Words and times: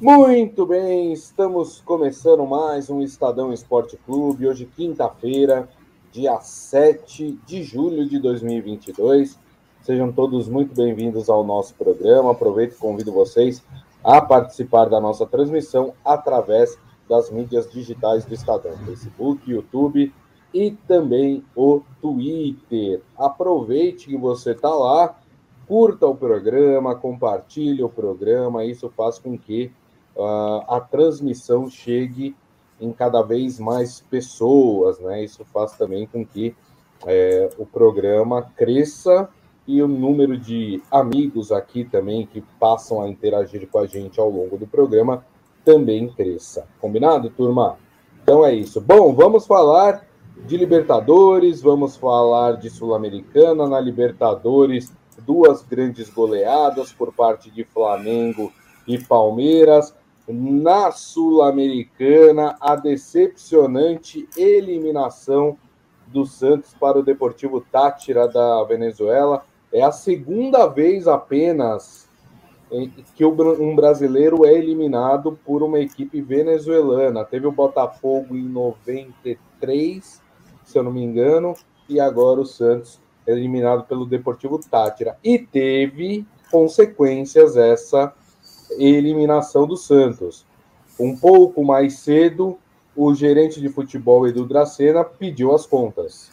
Muito 0.00 0.64
bem, 0.64 1.12
estamos 1.12 1.82
começando 1.82 2.46
mais 2.46 2.88
um 2.88 3.02
Estadão 3.02 3.52
Esporte 3.52 3.98
Clube. 3.98 4.48
Hoje, 4.48 4.64
quinta-feira, 4.64 5.68
dia 6.10 6.40
7 6.40 7.38
de 7.44 7.62
julho 7.62 8.08
de 8.08 8.18
2022. 8.18 9.38
Sejam 9.82 10.10
todos 10.10 10.48
muito 10.48 10.74
bem-vindos 10.74 11.28
ao 11.28 11.44
nosso 11.44 11.74
programa. 11.74 12.30
Aproveito 12.30 12.72
e 12.72 12.78
convido 12.78 13.12
vocês 13.12 13.62
a 14.02 14.22
participar 14.22 14.86
da 14.86 14.98
nossa 14.98 15.26
transmissão 15.26 15.92
através 16.02 16.78
das 17.06 17.30
mídias 17.30 17.70
digitais 17.70 18.24
do 18.24 18.32
Estadão: 18.32 18.72
Facebook, 18.86 19.50
YouTube 19.50 20.10
e 20.54 20.70
também 20.88 21.44
o 21.54 21.82
Twitter. 22.00 23.02
Aproveite 23.18 24.06
que 24.06 24.16
você 24.16 24.52
está 24.52 24.70
lá, 24.70 25.14
curta 25.68 26.06
o 26.06 26.16
programa, 26.16 26.94
compartilhe 26.94 27.82
o 27.82 27.90
programa. 27.90 28.64
Isso 28.64 28.88
faz 28.96 29.18
com 29.18 29.36
que 29.36 29.70
uh, 30.16 30.64
a 30.68 30.80
transmissão 30.80 31.68
chegue 31.68 32.34
em 32.80 32.92
cada 32.92 33.22
vez 33.22 33.58
mais 33.58 34.00
pessoas, 34.00 34.98
né? 34.98 35.22
Isso 35.22 35.44
faz 35.44 35.72
também 35.72 36.06
com 36.06 36.24
que 36.24 36.54
é, 37.06 37.50
o 37.58 37.66
programa 37.66 38.42
cresça 38.56 39.28
e 39.66 39.82
o 39.82 39.88
número 39.88 40.36
de 40.38 40.82
amigos 40.90 41.52
aqui 41.52 41.84
também 41.84 42.26
que 42.26 42.42
passam 42.58 43.02
a 43.02 43.08
interagir 43.08 43.68
com 43.68 43.78
a 43.78 43.86
gente 43.86 44.18
ao 44.18 44.28
longo 44.28 44.56
do 44.56 44.66
programa 44.66 45.24
também 45.64 46.08
cresça. 46.08 46.66
Combinado, 46.80 47.30
turma? 47.30 47.76
Então 48.22 48.44
é 48.44 48.54
isso. 48.54 48.80
Bom, 48.80 49.14
vamos 49.14 49.46
falar 49.46 50.06
de 50.46 50.56
Libertadores, 50.56 51.60
vamos 51.60 51.96
falar 51.96 52.52
de 52.56 52.70
Sul-Americana. 52.70 53.68
Na 53.68 53.78
Libertadores, 53.78 54.92
duas 55.26 55.62
grandes 55.62 56.08
goleadas 56.08 56.92
por 56.92 57.12
parte 57.12 57.50
de 57.50 57.62
Flamengo 57.64 58.50
e 58.86 58.98
Palmeiras 58.98 59.94
na 60.32 60.90
Sul-Americana, 60.90 62.56
a 62.60 62.76
decepcionante 62.76 64.28
eliminação 64.36 65.56
do 66.06 66.26
Santos 66.26 66.74
para 66.78 66.98
o 66.98 67.02
Deportivo 67.02 67.60
Tátira 67.60 68.26
da 68.28 68.62
Venezuela. 68.64 69.44
É 69.72 69.82
a 69.82 69.92
segunda 69.92 70.66
vez 70.66 71.06
apenas 71.06 72.08
que 73.14 73.24
um 73.24 73.74
brasileiro 73.74 74.44
é 74.44 74.52
eliminado 74.52 75.38
por 75.44 75.62
uma 75.62 75.80
equipe 75.80 76.20
venezuelana. 76.20 77.24
Teve 77.24 77.46
o 77.46 77.52
Botafogo 77.52 78.36
em 78.36 78.48
93, 78.48 80.22
se 80.64 80.78
eu 80.78 80.82
não 80.82 80.92
me 80.92 81.02
engano, 81.02 81.54
e 81.88 81.98
agora 81.98 82.40
o 82.40 82.46
Santos 82.46 83.00
é 83.26 83.32
eliminado 83.32 83.84
pelo 83.84 84.06
Deportivo 84.06 84.58
Tátira. 84.58 85.16
E 85.22 85.38
teve 85.38 86.24
consequências 86.50 87.56
essa 87.56 88.14
eliminação 88.78 89.66
do 89.66 89.76
Santos. 89.76 90.44
Um 90.98 91.16
pouco 91.16 91.64
mais 91.64 91.98
cedo, 91.98 92.58
o 92.94 93.14
gerente 93.14 93.60
de 93.60 93.68
futebol 93.68 94.26
Edu 94.26 94.44
Dracena 94.44 95.04
pediu 95.04 95.54
as 95.54 95.66
contas. 95.66 96.30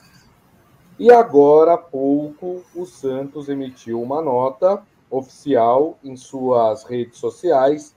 E 0.99 1.11
agora 1.11 1.73
há 1.73 1.77
pouco, 1.77 2.63
o 2.75 2.85
Santos 2.85 3.49
emitiu 3.49 4.01
uma 4.01 4.21
nota 4.21 4.81
oficial 5.09 5.97
em 6.03 6.15
suas 6.15 6.83
redes 6.83 7.19
sociais, 7.19 7.95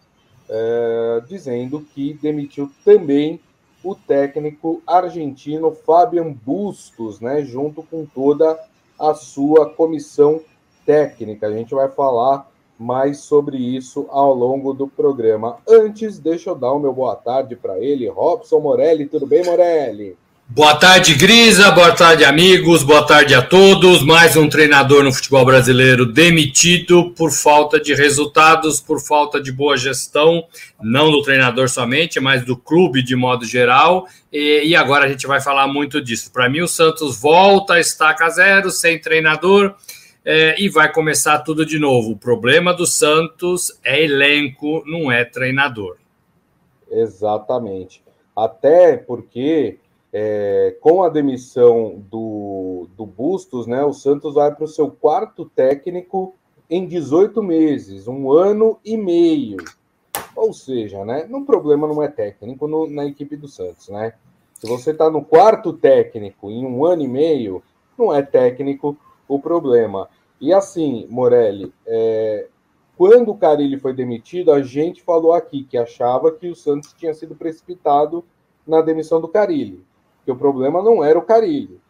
é, 0.49 1.23
dizendo 1.27 1.81
que 1.81 2.15
demitiu 2.15 2.71
também 2.85 3.41
o 3.83 3.95
técnico 3.95 4.83
argentino 4.87 5.73
Fabian 5.73 6.33
Bustos, 6.33 7.21
né, 7.21 7.43
junto 7.43 7.83
com 7.83 8.05
toda 8.05 8.59
a 8.99 9.15
sua 9.15 9.71
comissão 9.71 10.41
técnica. 10.85 11.47
A 11.47 11.53
gente 11.53 11.75
vai 11.75 11.89
falar 11.89 12.51
mais 12.81 13.19
sobre 13.19 13.59
isso 13.59 14.07
ao 14.09 14.33
longo 14.35 14.73
do 14.73 14.89
programa. 14.89 15.59
Antes, 15.69 16.19
deixa 16.19 16.49
eu 16.49 16.55
dar 16.55 16.73
o 16.73 16.81
meu 16.81 16.95
boa 16.95 17.15
tarde 17.15 17.55
para 17.55 17.79
ele, 17.79 18.09
Robson 18.09 18.59
Morelli. 18.59 19.05
Tudo 19.05 19.27
bem, 19.27 19.45
Morelli? 19.45 20.17
Boa 20.49 20.75
tarde, 20.75 21.15
Grisa. 21.15 21.71
Boa 21.71 21.93
tarde, 21.93 22.25
amigos. 22.25 22.83
Boa 22.83 23.07
tarde 23.07 23.35
a 23.35 23.43
todos. 23.43 24.03
Mais 24.03 24.35
um 24.35 24.49
treinador 24.49 25.05
no 25.05 25.13
futebol 25.13 25.45
brasileiro 25.45 26.07
demitido 26.07 27.11
por 27.11 27.31
falta 27.31 27.79
de 27.79 27.95
resultados, 27.95 28.81
por 28.81 28.99
falta 28.99 29.41
de 29.41 29.53
boa 29.53 29.77
gestão, 29.77 30.43
não 30.83 31.11
do 31.11 31.23
treinador 31.23 31.69
somente, 31.69 32.19
mas 32.19 32.45
do 32.47 32.57
clube 32.57 33.03
de 33.03 33.15
modo 33.15 33.45
geral. 33.45 34.07
E, 34.33 34.75
agora 34.75 35.05
a 35.05 35.09
gente 35.09 35.27
vai 35.27 35.41
falar 35.41 35.69
muito 35.69 36.03
disso. 36.03 36.33
Para 36.33 36.49
mim, 36.49 36.63
o 36.63 36.69
Santos 36.69 37.21
volta 37.21 37.75
a 37.75 37.81
estaca 37.81 38.29
zero, 38.31 38.71
sem 38.71 38.99
treinador 38.99 39.77
é, 40.25 40.61
e 40.61 40.69
vai 40.69 40.93
começar 40.93 41.39
tudo 41.41 41.65
de 41.65 41.79
novo. 41.79 42.13
O 42.13 42.17
problema 42.17 42.75
do 42.75 42.87
Santos 42.87 43.79
é 43.85 44.03
elenco, 44.03 44.83
não 44.87 45.11
é 45.11 45.25
treinador. 45.25 45.97
Exatamente. 46.91 48.03
Até 48.37 48.97
porque, 48.97 49.79
é, 50.13 50.77
com 50.81 51.03
a 51.03 51.09
demissão 51.09 52.03
do, 52.11 52.89
do 52.97 53.07
Bustos, 53.07 53.67
né, 53.67 53.85
o 53.85 53.93
Santos 53.93 54.35
vai 54.35 54.55
para 54.55 54.65
o 54.65 54.69
seu 54.69 54.91
quarto 54.91 55.45
técnico 55.45 56.35
em 56.69 56.87
18 56.87 57.43
meses, 57.43 58.07
um 58.07 58.31
ano 58.33 58.79
e 58.85 58.97
meio. 58.97 59.59
Ou 60.37 60.53
seja, 60.53 61.05
né, 61.05 61.29
o 61.31 61.45
problema 61.45 61.87
não 61.87 62.03
é 62.03 62.09
técnico 62.09 62.69
no, 62.69 62.89
na 62.89 63.05
equipe 63.05 63.37
do 63.37 63.49
Santos, 63.49 63.89
né? 63.89 64.15
Se 64.55 64.67
você 64.67 64.91
está 64.91 65.11
no 65.11 65.25
quarto 65.25 65.73
técnico 65.73 66.51
em 66.51 66.67
um 66.67 66.85
ano 66.85 67.03
e 67.03 67.09
meio, 67.09 67.63
não 67.99 68.15
é 68.15 68.23
técnico 68.23 68.97
o 69.35 69.41
problema. 69.41 70.09
E 70.41 70.53
assim, 70.53 71.07
Morelli, 71.09 71.73
é, 71.87 72.49
quando 72.97 73.31
o 73.31 73.37
Carilli 73.37 73.79
foi 73.79 73.95
demitido, 73.95 74.53
a 74.53 74.61
gente 74.61 75.03
falou 75.03 75.33
aqui 75.33 75.65
que 75.65 75.79
achava 75.79 76.33
que 76.33 76.49
o 76.49 76.57
Santos 76.57 76.93
tinha 76.93 77.15
sido 77.15 77.35
precipitado 77.35 78.25
na 78.67 78.81
demissão 78.83 79.21
do 79.21 79.29
Carilli, 79.29 79.85
que 80.25 80.31
o 80.31 80.37
problema 80.37 80.83
não 80.83 81.05
era 81.05 81.19
o 81.19 81.23
Carilli. 81.23 81.81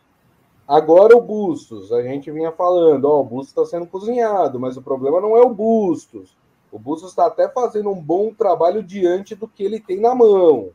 Agora 0.69 1.17
o 1.17 1.21
Bustos, 1.21 1.93
a 1.93 2.03
gente 2.03 2.31
vinha 2.31 2.53
falando, 2.53 3.07
ó, 3.07 3.21
o 3.21 3.25
Bustos 3.25 3.49
está 3.49 3.65
sendo 3.65 3.87
cozinhado, 3.87 4.61
mas 4.61 4.77
o 4.77 4.83
problema 4.83 5.21
não 5.21 5.37
é 5.37 5.41
o 5.41 5.53
Bustos. 5.53 6.37
O 6.71 6.79
Bustos 6.79 7.11
está 7.11 7.27
até 7.27 7.49
fazendo 7.49 7.91
um 7.91 8.01
bom 8.01 8.33
trabalho 8.33 8.83
diante 8.83 9.35
do 9.35 9.49
que 9.49 9.65
ele 9.65 9.81
tem 9.81 9.99
na 9.99 10.15
mão, 10.15 10.71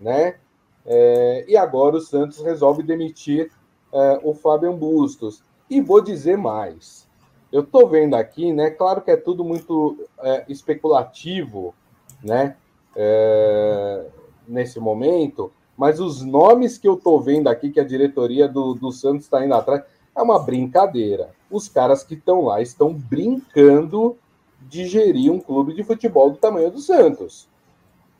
né? 0.00 0.36
É, 0.84 1.44
e 1.46 1.56
agora 1.56 1.96
o 1.96 2.00
Santos 2.00 2.40
resolve 2.42 2.82
demitir 2.82 3.52
é, 3.92 4.20
o 4.22 4.34
Fábio 4.34 4.72
Bustos. 4.72 5.42
E 5.68 5.80
vou 5.80 6.00
dizer 6.00 6.36
mais. 6.38 7.06
Eu 7.50 7.62
estou 7.62 7.88
vendo 7.88 8.14
aqui, 8.14 8.52
né? 8.52 8.70
Claro 8.70 9.00
que 9.00 9.10
é 9.10 9.16
tudo 9.16 9.44
muito 9.44 9.96
é, 10.20 10.44
especulativo, 10.48 11.74
né? 12.22 12.56
É, 12.94 14.06
nesse 14.46 14.80
momento, 14.80 15.52
mas 15.76 16.00
os 16.00 16.22
nomes 16.22 16.78
que 16.78 16.88
eu 16.88 16.94
estou 16.94 17.20
vendo 17.20 17.48
aqui, 17.48 17.70
que 17.70 17.80
a 17.80 17.84
diretoria 17.84 18.48
do, 18.48 18.74
do 18.74 18.90
Santos 18.90 19.24
está 19.24 19.44
indo 19.44 19.54
atrás, 19.54 19.82
é 20.14 20.22
uma 20.22 20.38
brincadeira. 20.38 21.30
Os 21.50 21.68
caras 21.68 22.02
que 22.02 22.14
estão 22.14 22.44
lá 22.44 22.62
estão 22.62 22.94
brincando 22.94 24.16
de 24.62 24.86
gerir 24.86 25.30
um 25.30 25.38
clube 25.38 25.74
de 25.74 25.84
futebol 25.84 26.30
do 26.30 26.38
tamanho 26.38 26.70
do 26.70 26.78
Santos. 26.78 27.48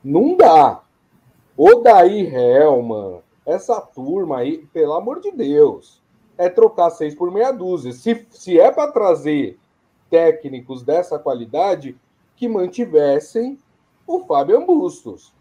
Não 0.04 0.36
dá. 0.36 0.82
O 1.56 1.76
Daí 1.76 2.26
Helman, 2.26 3.20
essa 3.46 3.80
turma 3.80 4.38
aí, 4.38 4.58
pelo 4.72 4.92
amor 4.92 5.20
de 5.20 5.30
Deus 5.30 6.02
é 6.38 6.48
trocar 6.48 6.90
seis 6.90 7.14
por 7.14 7.30
meia 7.30 7.52
dúzia. 7.52 7.92
Se, 7.92 8.26
se 8.30 8.58
é 8.58 8.70
para 8.70 8.90
trazer 8.90 9.58
técnicos 10.10 10.82
dessa 10.82 11.18
qualidade, 11.18 11.96
que 12.36 12.48
mantivessem 12.48 13.58
o 14.06 14.20
Fábio 14.20 14.64
Bustos. 14.64 15.34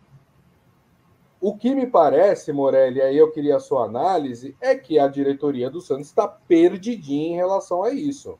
O 1.39 1.55
que 1.55 1.75
me 1.75 1.85
parece, 1.85 2.51
Morelli, 2.51 3.01
aí 3.01 3.17
eu 3.17 3.31
queria 3.31 3.57
a 3.57 3.59
sua 3.59 3.83
análise, 3.83 4.55
é 4.59 4.73
que 4.73 4.97
a 4.97 5.07
diretoria 5.07 5.69
do 5.69 5.81
Santos 5.81 6.07
está 6.07 6.27
perdidinha 6.27 7.33
em 7.33 7.35
relação 7.35 7.83
a 7.83 7.91
isso. 7.91 8.39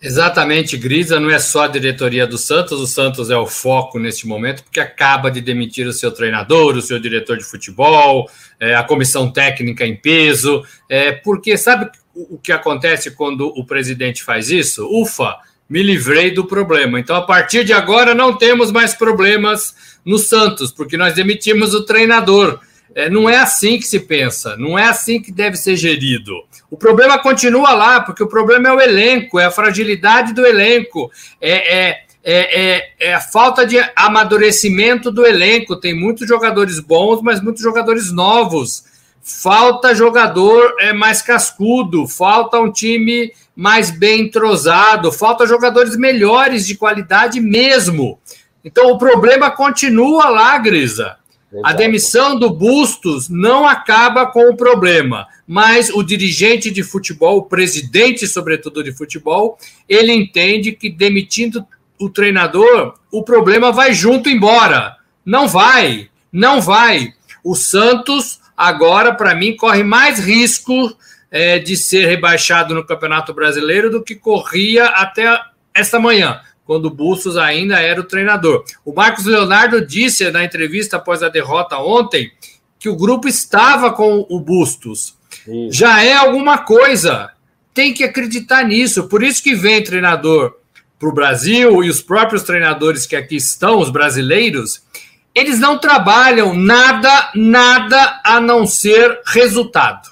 Exatamente, 0.00 0.76
Grisa, 0.76 1.18
não 1.18 1.30
é 1.30 1.38
só 1.38 1.64
a 1.64 1.68
diretoria 1.68 2.26
do 2.26 2.36
Santos, 2.36 2.78
o 2.78 2.86
Santos 2.86 3.30
é 3.30 3.36
o 3.36 3.46
foco 3.46 3.98
neste 3.98 4.26
momento, 4.26 4.62
porque 4.62 4.78
acaba 4.78 5.30
de 5.30 5.40
demitir 5.40 5.86
o 5.86 5.92
seu 5.92 6.12
treinador, 6.12 6.76
o 6.76 6.82
seu 6.82 6.98
diretor 6.98 7.38
de 7.38 7.44
futebol, 7.44 8.28
é, 8.60 8.74
a 8.74 8.84
comissão 8.84 9.30
técnica 9.30 9.86
em 9.86 9.96
peso, 9.96 10.62
é, 10.88 11.12
porque 11.12 11.56
sabe 11.56 11.90
o 12.14 12.38
que 12.38 12.52
acontece 12.52 13.10
quando 13.10 13.46
o 13.46 13.64
presidente 13.64 14.22
faz 14.22 14.50
isso? 14.50 14.86
Ufa, 14.86 15.36
me 15.68 15.82
livrei 15.82 16.30
do 16.30 16.44
problema. 16.44 17.00
Então, 17.00 17.16
a 17.16 17.22
partir 17.22 17.64
de 17.64 17.72
agora, 17.72 18.14
não 18.14 18.36
temos 18.36 18.70
mais 18.70 18.94
problemas 18.94 19.74
no 20.04 20.18
Santos, 20.18 20.70
porque 20.70 20.96
nós 20.96 21.14
demitimos 21.14 21.74
o 21.74 21.84
treinador. 21.84 22.60
É, 22.96 23.10
não 23.10 23.28
é 23.28 23.36
assim 23.36 23.76
que 23.76 23.86
se 23.86 24.00
pensa, 24.00 24.56
não 24.56 24.78
é 24.78 24.84
assim 24.84 25.20
que 25.20 25.30
deve 25.30 25.58
ser 25.58 25.76
gerido. 25.76 26.32
O 26.70 26.78
problema 26.78 27.18
continua 27.18 27.74
lá, 27.74 28.00
porque 28.00 28.22
o 28.22 28.26
problema 28.26 28.70
é 28.70 28.72
o 28.72 28.80
elenco, 28.80 29.38
é 29.38 29.44
a 29.44 29.50
fragilidade 29.50 30.32
do 30.32 30.46
elenco, 30.46 31.10
é, 31.38 31.76
é, 31.76 32.06
é, 32.24 32.88
é, 32.98 33.14
a 33.14 33.20
falta 33.20 33.66
de 33.66 33.76
amadurecimento 33.94 35.10
do 35.10 35.26
elenco. 35.26 35.76
Tem 35.76 35.94
muitos 35.94 36.26
jogadores 36.26 36.80
bons, 36.80 37.20
mas 37.20 37.42
muitos 37.42 37.62
jogadores 37.62 38.10
novos. 38.10 38.84
Falta 39.22 39.94
jogador 39.94 40.76
é, 40.80 40.94
mais 40.94 41.20
cascudo, 41.20 42.08
falta 42.08 42.58
um 42.58 42.72
time 42.72 43.30
mais 43.54 43.90
bem 43.90 44.22
entrosado, 44.22 45.12
falta 45.12 45.46
jogadores 45.46 45.98
melhores 45.98 46.66
de 46.66 46.74
qualidade 46.74 47.40
mesmo. 47.40 48.18
Então 48.64 48.90
o 48.90 48.96
problema 48.96 49.50
continua 49.50 50.30
lá, 50.30 50.56
Grisa. 50.56 51.16
A 51.62 51.72
demissão 51.72 52.38
do 52.38 52.50
Bustos 52.50 53.28
não 53.28 53.66
acaba 53.66 54.26
com 54.26 54.50
o 54.50 54.56
problema, 54.56 55.26
mas 55.46 55.90
o 55.90 56.02
dirigente 56.02 56.70
de 56.70 56.82
futebol, 56.82 57.38
o 57.38 57.44
presidente, 57.44 58.26
sobretudo 58.26 58.82
de 58.82 58.92
futebol, 58.92 59.56
ele 59.88 60.12
entende 60.12 60.72
que 60.72 60.90
demitindo 60.90 61.64
o 61.98 62.10
treinador, 62.10 62.94
o 63.10 63.22
problema 63.22 63.72
vai 63.72 63.92
junto 63.94 64.28
embora. 64.28 64.96
Não 65.24 65.48
vai, 65.48 66.10
não 66.32 66.60
vai. 66.60 67.14
O 67.42 67.54
Santos, 67.54 68.40
agora, 68.56 69.14
para 69.14 69.34
mim, 69.34 69.56
corre 69.56 69.82
mais 69.82 70.18
risco 70.18 70.96
é, 71.30 71.58
de 71.58 71.76
ser 71.76 72.06
rebaixado 72.06 72.74
no 72.74 72.84
Campeonato 72.84 73.32
Brasileiro 73.32 73.90
do 73.90 74.02
que 74.02 74.14
corria 74.14 74.86
até 74.86 75.40
esta 75.72 75.98
manhã, 76.00 76.40
quando 76.66 76.86
o 76.86 76.90
Bustos 76.90 77.36
ainda 77.36 77.80
era 77.80 78.00
o 78.00 78.04
treinador. 78.04 78.64
O 78.84 78.92
Marcos 78.92 79.24
Leonardo 79.24 79.86
disse 79.86 80.28
na 80.30 80.44
entrevista 80.44 80.96
após 80.96 81.22
a 81.22 81.28
derrota 81.28 81.78
ontem 81.78 82.32
que 82.78 82.88
o 82.88 82.96
grupo 82.96 83.28
estava 83.28 83.92
com 83.92 84.26
o 84.28 84.40
Bustos. 84.40 85.16
Isso. 85.46 85.72
Já 85.72 86.02
é 86.02 86.12
alguma 86.12 86.58
coisa. 86.58 87.30
Tem 87.72 87.94
que 87.94 88.02
acreditar 88.02 88.64
nisso. 88.64 89.08
Por 89.08 89.22
isso 89.22 89.42
que 89.42 89.54
vem 89.54 89.82
treinador 89.82 90.56
para 90.98 91.08
o 91.08 91.14
Brasil 91.14 91.84
e 91.84 91.88
os 91.88 92.02
próprios 92.02 92.42
treinadores 92.42 93.06
que 93.06 93.14
aqui 93.14 93.36
estão, 93.36 93.78
os 93.78 93.90
brasileiros, 93.90 94.82
eles 95.34 95.60
não 95.60 95.78
trabalham 95.78 96.54
nada, 96.54 97.30
nada 97.34 98.20
a 98.24 98.40
não 98.40 98.66
ser 98.66 99.20
resultado. 99.26 100.08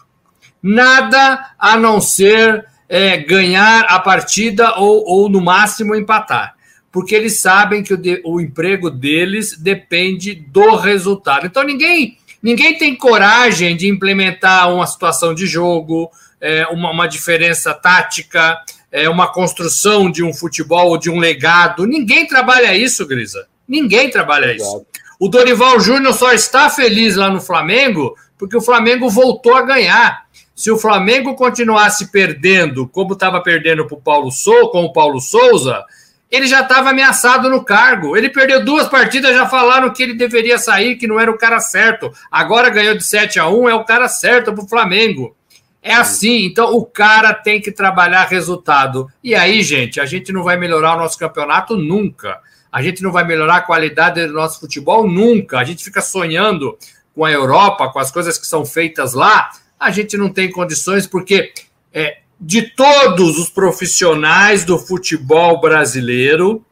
Nada 0.63 1.53
a 1.59 1.77
não 1.77 2.01
ser 2.01 2.65
é, 2.89 3.17
ganhar 3.17 3.85
a 3.89 3.99
partida 3.99 4.79
ou, 4.79 5.05
ou, 5.07 5.29
no 5.29 5.41
máximo, 5.41 5.95
empatar. 5.95 6.55
Porque 6.93 7.15
eles 7.15 7.41
sabem 7.41 7.83
que 7.83 7.95
o, 7.95 7.97
de, 7.97 8.21
o 8.25 8.41
emprego 8.41 8.91
deles 8.91 9.57
depende 9.59 10.35
do 10.35 10.77
resultado. 10.77 11.47
Então, 11.47 11.63
ninguém, 11.65 12.19
ninguém 12.43 12.79
tem 12.79 12.95
coragem 12.95 13.77
de 13.77 13.89
implementar 13.89 14.73
uma 14.73 14.87
situação 14.87 15.35
de 15.35 15.47
jogo, 15.47 16.11
é, 16.41 16.67
uma, 16.67 16.91
uma 16.91 17.07
diferença 17.09 17.75
tática, 17.75 18.59
é, 18.93 19.09
uma 19.09 19.33
construção 19.33 20.11
de 20.11 20.23
um 20.23 20.33
futebol 20.33 20.91
ou 20.91 20.99
de 20.99 21.11
um 21.11 21.19
legado. 21.19 21.87
Ninguém 21.87 22.27
trabalha 22.27 22.77
isso, 22.77 23.07
Grisa. 23.07 23.47
Ninguém 23.67 24.09
trabalha 24.11 24.55
Exato. 24.55 24.63
isso. 24.63 24.87
O 25.19 25.29
Dorival 25.29 25.81
Júnior 25.81 26.13
só 26.13 26.33
está 26.33 26.69
feliz 26.69 27.17
lá 27.17 27.31
no 27.31 27.41
Flamengo 27.41 28.15
porque 28.39 28.57
o 28.57 28.61
Flamengo 28.61 29.09
voltou 29.09 29.55
a 29.55 29.63
ganhar. 29.63 30.24
Se 30.55 30.71
o 30.71 30.79
Flamengo 30.79 31.35
continuasse 31.35 32.13
perdendo, 32.13 32.87
como 32.87 33.15
estava 33.15 33.43
perdendo 33.43 33.87
para 33.87 33.97
o 33.97 34.01
Paulo 34.01 34.31
Souza, 34.31 34.71
com 34.71 34.85
o 34.85 34.93
Paulo 34.93 35.21
Souza, 35.21 35.85
ele 36.31 36.47
já 36.47 36.61
estava 36.61 36.91
ameaçado 36.91 37.49
no 37.51 37.65
cargo. 37.65 38.17
Ele 38.17 38.29
perdeu 38.29 38.65
duas 38.65 38.89
partidas, 38.89 39.35
já 39.35 39.47
falaram 39.49 39.93
que 39.93 40.03
ele 40.03 40.15
deveria 40.15 40.59
sair, 40.59 40.97
que 40.97 41.07
não 41.07 41.19
era 41.19 41.31
o 41.31 41.39
cara 41.39 41.61
certo. 41.61 42.13
Agora 42.31 42.71
ganhou 42.71 42.97
de 42.97 43.05
7 43.05 43.39
a 43.39 43.49
1, 43.49 43.69
é 43.69 43.75
o 43.75 43.85
cara 43.85 44.09
certo 44.09 44.53
para 44.53 44.65
o 44.65 44.69
Flamengo. 44.69 45.37
É 45.83 45.93
assim, 45.93 46.47
então 46.47 46.75
o 46.75 46.85
cara 46.85 47.35
tem 47.35 47.61
que 47.61 47.71
trabalhar 47.71 48.25
resultado. 48.25 49.09
E 49.23 49.35
aí, 49.35 49.63
gente, 49.63 50.01
a 50.01 50.07
gente 50.07 50.33
não 50.33 50.43
vai 50.43 50.57
melhorar 50.57 50.97
o 50.97 50.99
nosso 50.99 51.19
campeonato 51.19 51.77
nunca. 51.77 52.41
A 52.73 52.81
gente 52.83 53.03
não 53.03 53.13
vai 53.13 53.23
melhorar 53.23 53.57
a 53.57 53.61
qualidade 53.61 54.27
do 54.27 54.33
nosso 54.33 54.59
futebol 54.59 55.07
nunca. 55.09 55.59
A 55.59 55.65
gente 55.65 55.85
fica 55.85 56.01
sonhando 56.01 56.77
com 57.15 57.25
a 57.25 57.31
Europa, 57.31 57.91
com 57.93 57.99
as 57.99 58.11
coisas 58.11 58.39
que 58.39 58.47
são 58.47 58.65
feitas 58.65 59.15
lá. 59.15 59.51
A 59.85 59.91
gente 59.91 60.17
não 60.17 60.29
tem 60.29 60.51
condições, 60.51 61.07
porque 61.07 61.53
é, 61.93 62.19
de 62.41 62.63
todos 62.63 63.39
os 63.39 63.49
profissionais 63.49 64.65
do 64.65 64.79
futebol 64.79 65.61
brasileiro, 65.61 66.65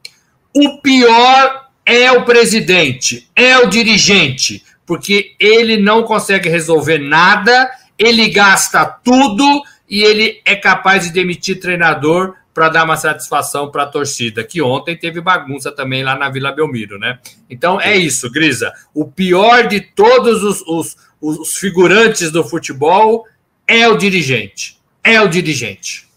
o 0.55 0.81
pior 0.81 1.69
é 1.87 2.11
o 2.13 2.25
presidente, 2.25 3.29
é 3.35 3.59
o 3.59 3.67
dirigente, 3.67 4.65
porque 4.87 5.35
ele 5.39 5.77
não 5.77 6.03
consegue 6.03 6.49
resolver 6.49 6.99
nada 6.99 7.71
ele 7.99 8.29
gasta 8.29 8.85
tudo 8.85 9.63
e 9.89 10.03
ele 10.03 10.41
é 10.45 10.57
capaz 10.57 11.05
de 11.05 11.13
demitir 11.13 11.61
treinador 11.61 12.35
para 12.53 12.69
dar 12.69 12.85
uma 12.85 12.97
satisfação 12.97 13.71
para 13.71 13.85
a 13.85 13.87
torcida, 13.87 14.45
que 14.45 14.61
ontem 14.61 14.97
teve 14.97 15.21
bagunça 15.21 15.73
também 15.73 16.03
lá 16.03 16.17
na 16.17 16.29
Vila 16.29 16.53
Belmiro, 16.53 16.99
né? 16.99 17.19
Então 17.49 17.81
é 17.81 17.97
isso, 17.97 18.31
Grisa. 18.31 18.73
O 18.93 19.07
pior 19.07 19.69
de 19.69 19.81
todos 19.81 20.43
os, 20.43 20.61
os, 20.67 20.97
os 21.23 21.57
figurantes 21.57 22.33
do 22.33 22.43
futebol 22.43 23.25
é 23.67 23.89
o 23.89 23.97
dirigente. 23.97 24.81
É 25.05 25.21
o 25.21 25.29
dirigente. 25.29 26.09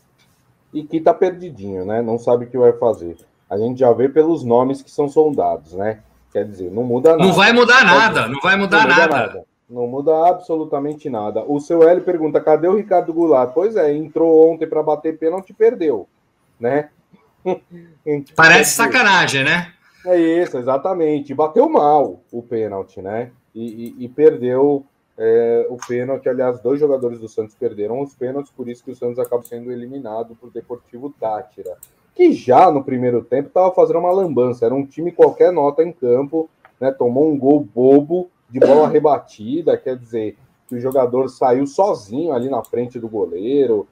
E 0.73 0.83
que 0.83 0.99
tá 0.99 1.13
perdidinho, 1.13 1.85
né? 1.85 2.01
Não 2.01 2.17
sabe 2.17 2.45
o 2.45 2.49
que 2.49 2.57
vai 2.57 2.73
fazer. 2.73 3.15
A 3.49 3.57
gente 3.57 3.79
já 3.79 3.93
vê 3.93 4.09
pelos 4.09 4.43
nomes 4.43 4.81
que 4.81 4.89
são 4.89 5.07
soldados, 5.07 5.73
né? 5.73 5.99
Quer 6.33 6.45
dizer, 6.45 6.71
não 6.71 6.83
muda 6.83 7.11
nada. 7.11 7.23
Não 7.23 7.33
vai 7.33 7.53
mudar 7.53 7.85
nada, 7.85 8.27
não 8.27 8.41
vai 8.41 8.57
mudar 8.57 8.81
não 8.81 8.89
nada. 8.89 9.03
Muda 9.03 9.27
nada. 9.27 9.45
Não 9.69 9.87
muda 9.87 10.27
absolutamente 10.27 11.09
nada. 11.09 11.43
O 11.47 11.59
seu 11.59 11.87
L 11.87 12.01
pergunta: 12.01 12.41
cadê 12.41 12.67
o 12.67 12.75
Ricardo 12.75 13.13
Goulart? 13.13 13.53
Pois 13.53 13.75
é, 13.75 13.95
entrou 13.95 14.51
ontem 14.51 14.67
para 14.67 14.83
bater 14.83 15.17
pênalti 15.17 15.51
e 15.51 15.53
perdeu, 15.53 16.07
né? 16.59 16.89
Parece 18.35 18.75
sacanagem, 18.75 19.43
né? 19.43 19.71
É 20.05 20.19
isso, 20.19 20.57
exatamente. 20.57 21.33
Bateu 21.33 21.67
mal 21.67 22.21
o 22.31 22.43
pênalti, 22.43 23.01
né? 23.01 23.31
E, 23.53 23.95
e, 23.99 24.05
e 24.05 24.09
perdeu 24.09 24.85
é, 25.17 25.65
o 25.69 25.77
pênalti. 25.77 26.29
Aliás, 26.29 26.59
dois 26.59 26.79
jogadores 26.79 27.19
do 27.19 27.27
Santos 27.27 27.55
perderam 27.55 28.01
os 28.01 28.15
pênaltis, 28.15 28.51
por 28.51 28.67
isso 28.67 28.83
que 28.83 28.91
o 28.91 28.95
Santos 28.95 29.19
acaba 29.19 29.43
sendo 29.43 29.71
eliminado 29.71 30.35
por 30.35 30.51
Deportivo 30.51 31.13
Tátira, 31.19 31.77
que 32.13 32.33
já 32.33 32.71
no 32.71 32.83
primeiro 32.83 33.23
tempo 33.23 33.47
estava 33.47 33.73
fazendo 33.73 33.99
uma 33.99 34.11
lambança. 34.11 34.65
Era 34.65 34.75
um 34.75 34.85
time 34.85 35.11
qualquer 35.11 35.51
nota 35.51 35.83
em 35.83 35.91
campo, 35.91 36.49
né? 36.79 36.91
Tomou 36.91 37.31
um 37.31 37.37
gol 37.37 37.59
bobo 37.59 38.29
de 38.49 38.59
bola 38.59 38.87
rebatida, 38.89 39.77
quer 39.77 39.97
dizer, 39.97 40.37
que 40.67 40.75
o 40.75 40.79
jogador 40.79 41.29
saiu 41.29 41.67
sozinho 41.67 42.31
ali 42.31 42.49
na 42.49 42.63
frente 42.63 42.99
do 42.99 43.07
goleiro. 43.07 43.87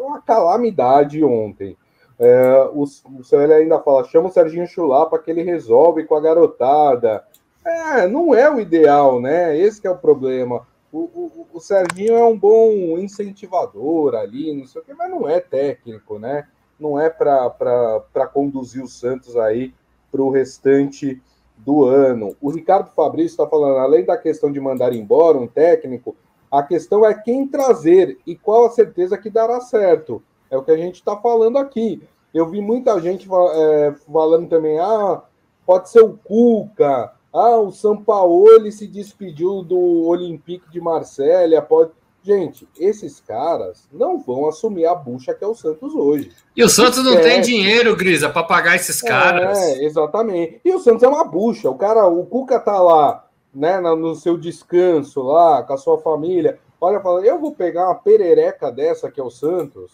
Uma 0.00 0.20
calamidade 0.20 1.22
ontem. 1.24 1.76
É, 2.18 2.70
o, 2.72 2.84
o 2.84 3.24
Célio 3.24 3.54
ainda 3.54 3.78
fala: 3.80 4.04
chama 4.04 4.28
o 4.28 4.32
Serginho 4.32 4.66
Chulapa 4.66 5.18
que 5.18 5.30
ele 5.30 5.42
resolve 5.42 6.04
com 6.04 6.14
a 6.14 6.20
garotada. 6.20 7.24
É, 7.66 8.06
não 8.06 8.32
é 8.32 8.48
o 8.48 8.60
ideal, 8.60 9.20
né? 9.20 9.58
Esse 9.58 9.84
é 9.86 9.90
o 9.90 9.98
problema. 9.98 10.64
O, 10.92 11.00
o, 11.00 11.46
o 11.54 11.60
Serginho 11.60 12.14
é 12.14 12.24
um 12.24 12.38
bom 12.38 12.96
incentivador 12.96 14.14
ali, 14.14 14.54
não 14.54 14.66
sei 14.66 14.80
o 14.80 14.84
quê, 14.84 14.94
mas 14.94 15.10
não 15.10 15.28
é 15.28 15.40
técnico, 15.40 16.16
né? 16.16 16.46
Não 16.78 16.98
é 17.00 17.10
para 17.10 18.30
conduzir 18.32 18.84
o 18.84 18.88
Santos 18.88 19.36
aí 19.36 19.74
para 20.12 20.22
o 20.22 20.30
restante 20.30 21.20
do 21.56 21.84
ano. 21.84 22.36
O 22.40 22.50
Ricardo 22.50 22.90
Fabrício 22.90 23.32
está 23.32 23.48
falando, 23.48 23.78
além 23.78 24.04
da 24.04 24.16
questão 24.16 24.52
de 24.52 24.60
mandar 24.60 24.92
embora 24.94 25.36
um 25.36 25.48
técnico, 25.48 26.14
a 26.50 26.62
questão 26.62 27.04
é 27.04 27.14
quem 27.14 27.48
trazer 27.48 28.18
e 28.24 28.36
qual 28.36 28.66
a 28.66 28.70
certeza 28.70 29.18
que 29.18 29.28
dará 29.28 29.60
certo. 29.60 30.22
É 30.48 30.56
o 30.56 30.62
que 30.62 30.70
a 30.70 30.76
gente 30.76 30.96
está 30.96 31.16
falando 31.16 31.58
aqui. 31.58 32.00
Eu 32.32 32.48
vi 32.48 32.60
muita 32.60 33.00
gente 33.00 33.28
é, 33.28 33.94
falando 34.12 34.48
também, 34.48 34.78
ah, 34.78 35.22
pode 35.64 35.90
ser 35.90 36.02
o 36.02 36.16
Cuca, 36.16 37.15
ah, 37.36 37.58
o 37.58 37.70
São 37.70 38.02
Paulo 38.02 38.48
ele 38.48 38.72
se 38.72 38.86
despediu 38.86 39.62
do 39.62 40.06
Olympique 40.06 40.70
de 40.70 40.80
Marselha, 40.80 41.60
pode. 41.60 41.90
Gente, 42.22 42.66
esses 42.80 43.20
caras 43.20 43.86
não 43.92 44.18
vão 44.18 44.48
assumir 44.48 44.84
a 44.86 44.94
bucha 44.96 45.32
que 45.32 45.44
é 45.44 45.46
o 45.46 45.54
Santos 45.54 45.94
hoje. 45.94 46.32
E 46.56 46.64
o 46.64 46.68
Santos 46.68 47.04
não 47.04 47.20
tem 47.20 47.40
dinheiro, 47.40 47.94
Grisa, 47.94 48.28
para 48.28 48.42
pagar 48.42 48.74
esses 48.74 49.00
caras. 49.00 49.56
É, 49.56 49.84
exatamente. 49.84 50.60
E 50.64 50.74
o 50.74 50.80
Santos 50.80 51.04
é 51.04 51.08
uma 51.08 51.22
bucha. 51.22 51.70
O 51.70 51.76
cara, 51.76 52.04
o 52.08 52.26
Cuca 52.26 52.58
tá 52.58 52.80
lá, 52.80 53.28
né, 53.54 53.78
no 53.78 54.16
seu 54.16 54.36
descanso 54.36 55.22
lá, 55.22 55.62
com 55.62 55.72
a 55.74 55.76
sua 55.78 55.98
família. 55.98 56.58
Olha, 56.80 57.00
fala, 57.00 57.24
eu 57.24 57.38
vou 57.38 57.54
pegar 57.54 57.84
uma 57.84 57.94
perereca 57.94 58.72
dessa 58.72 59.08
que 59.08 59.20
é 59.20 59.22
o 59.22 59.30
Santos, 59.30 59.92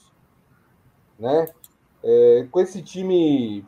né? 1.18 1.48
É, 2.02 2.46
com 2.50 2.60
esse 2.60 2.80
time 2.80 3.62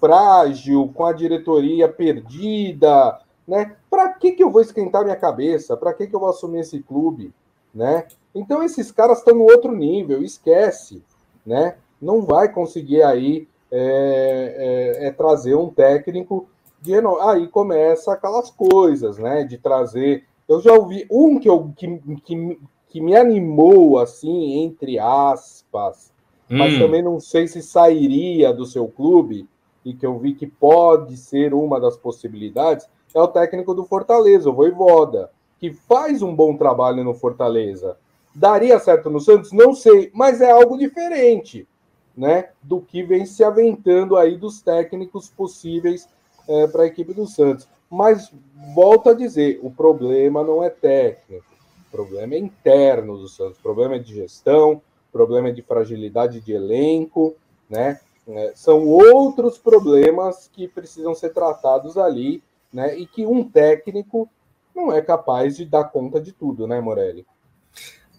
frágil, 0.00 0.90
com 0.94 1.04
a 1.04 1.12
diretoria 1.12 1.88
perdida, 1.88 3.20
né? 3.46 3.76
Para 3.90 4.10
que 4.10 4.32
que 4.32 4.42
eu 4.42 4.50
vou 4.50 4.60
esquentar 4.60 5.04
minha 5.04 5.16
cabeça? 5.16 5.76
Para 5.76 5.92
que 5.94 6.06
que 6.06 6.14
eu 6.14 6.20
vou 6.20 6.28
assumir 6.28 6.60
esse 6.60 6.80
clube? 6.80 7.32
né? 7.74 8.06
Então 8.34 8.62
esses 8.62 8.90
caras 8.90 9.18
estão 9.18 9.34
no 9.34 9.44
outro 9.44 9.74
nível, 9.74 10.22
esquece, 10.22 11.02
né? 11.44 11.76
Não 12.00 12.22
vai 12.22 12.52
conseguir 12.52 13.02
aí 13.02 13.48
é, 13.70 14.98
é, 15.00 15.06
é 15.06 15.10
trazer 15.10 15.54
um 15.54 15.68
técnico 15.68 16.48
de 16.80 16.94
aí 17.22 17.48
começa 17.48 18.12
aquelas 18.12 18.50
coisas, 18.50 19.18
né? 19.18 19.44
De 19.44 19.58
trazer. 19.58 20.24
Eu 20.48 20.60
já 20.60 20.72
ouvi 20.72 21.06
um 21.10 21.38
que, 21.38 21.48
eu, 21.48 21.72
que, 21.76 21.98
que, 22.24 22.60
que 22.88 23.00
me 23.00 23.16
animou 23.16 23.98
assim, 23.98 24.62
entre 24.62 24.98
aspas, 24.98 26.12
hum. 26.50 26.58
mas 26.58 26.78
também 26.78 27.02
não 27.02 27.20
sei 27.20 27.46
se 27.46 27.62
sairia 27.62 28.52
do 28.52 28.64
seu 28.64 28.88
clube 28.88 29.46
e 29.84 29.94
que 29.94 30.06
eu 30.06 30.18
vi 30.18 30.34
que 30.34 30.46
pode 30.46 31.16
ser 31.16 31.54
uma 31.54 31.80
das 31.80 31.96
possibilidades 31.96 32.88
é 33.14 33.20
o 33.20 33.28
técnico 33.28 33.74
do 33.74 33.84
Fortaleza, 33.84 34.50
o 34.50 34.52
Voivoda 34.52 35.30
que 35.58 35.72
faz 35.72 36.22
um 36.22 36.34
bom 36.34 36.56
trabalho 36.56 37.04
no 37.04 37.14
Fortaleza. 37.14 37.96
Daria 38.34 38.78
certo 38.78 39.10
no 39.10 39.20
Santos? 39.20 39.52
Não 39.52 39.74
sei, 39.74 40.10
mas 40.14 40.40
é 40.40 40.50
algo 40.50 40.78
diferente, 40.78 41.66
né? 42.16 42.50
Do 42.62 42.80
que 42.80 43.02
vem 43.02 43.26
se 43.26 43.42
aventando 43.42 44.16
aí 44.16 44.36
dos 44.36 44.62
técnicos 44.62 45.28
possíveis 45.28 46.08
é, 46.48 46.66
para 46.68 46.84
a 46.84 46.86
equipe 46.86 47.12
do 47.12 47.26
Santos. 47.26 47.68
Mas 47.90 48.32
volto 48.74 49.10
a 49.10 49.14
dizer, 49.14 49.58
o 49.62 49.70
problema 49.70 50.44
não 50.44 50.62
é 50.62 50.70
técnico, 50.70 51.44
o 51.88 51.90
problema 51.90 52.34
é 52.34 52.38
interno 52.38 53.18
do 53.18 53.28
Santos, 53.28 53.58
o 53.58 53.62
problema 53.62 53.96
é 53.96 53.98
de 53.98 54.14
gestão, 54.14 54.74
o 55.08 55.12
problema 55.12 55.48
é 55.48 55.52
de 55.52 55.62
fragilidade 55.62 56.40
de 56.40 56.52
elenco, 56.52 57.34
né? 57.68 57.98
É, 58.28 58.52
são 58.54 58.86
outros 58.86 59.56
problemas 59.56 60.50
que 60.52 60.68
precisam 60.68 61.14
ser 61.14 61.30
tratados 61.30 61.96
ali, 61.96 62.42
né? 62.72 62.96
E 62.98 63.06
que 63.06 63.24
um 63.24 63.42
técnico 63.42 64.28
não 64.74 64.92
é 64.92 65.00
capaz 65.00 65.56
de 65.56 65.64
dar 65.64 65.84
conta 65.84 66.20
de 66.20 66.32
tudo, 66.32 66.66
né, 66.66 66.80
Morelli? 66.80 67.26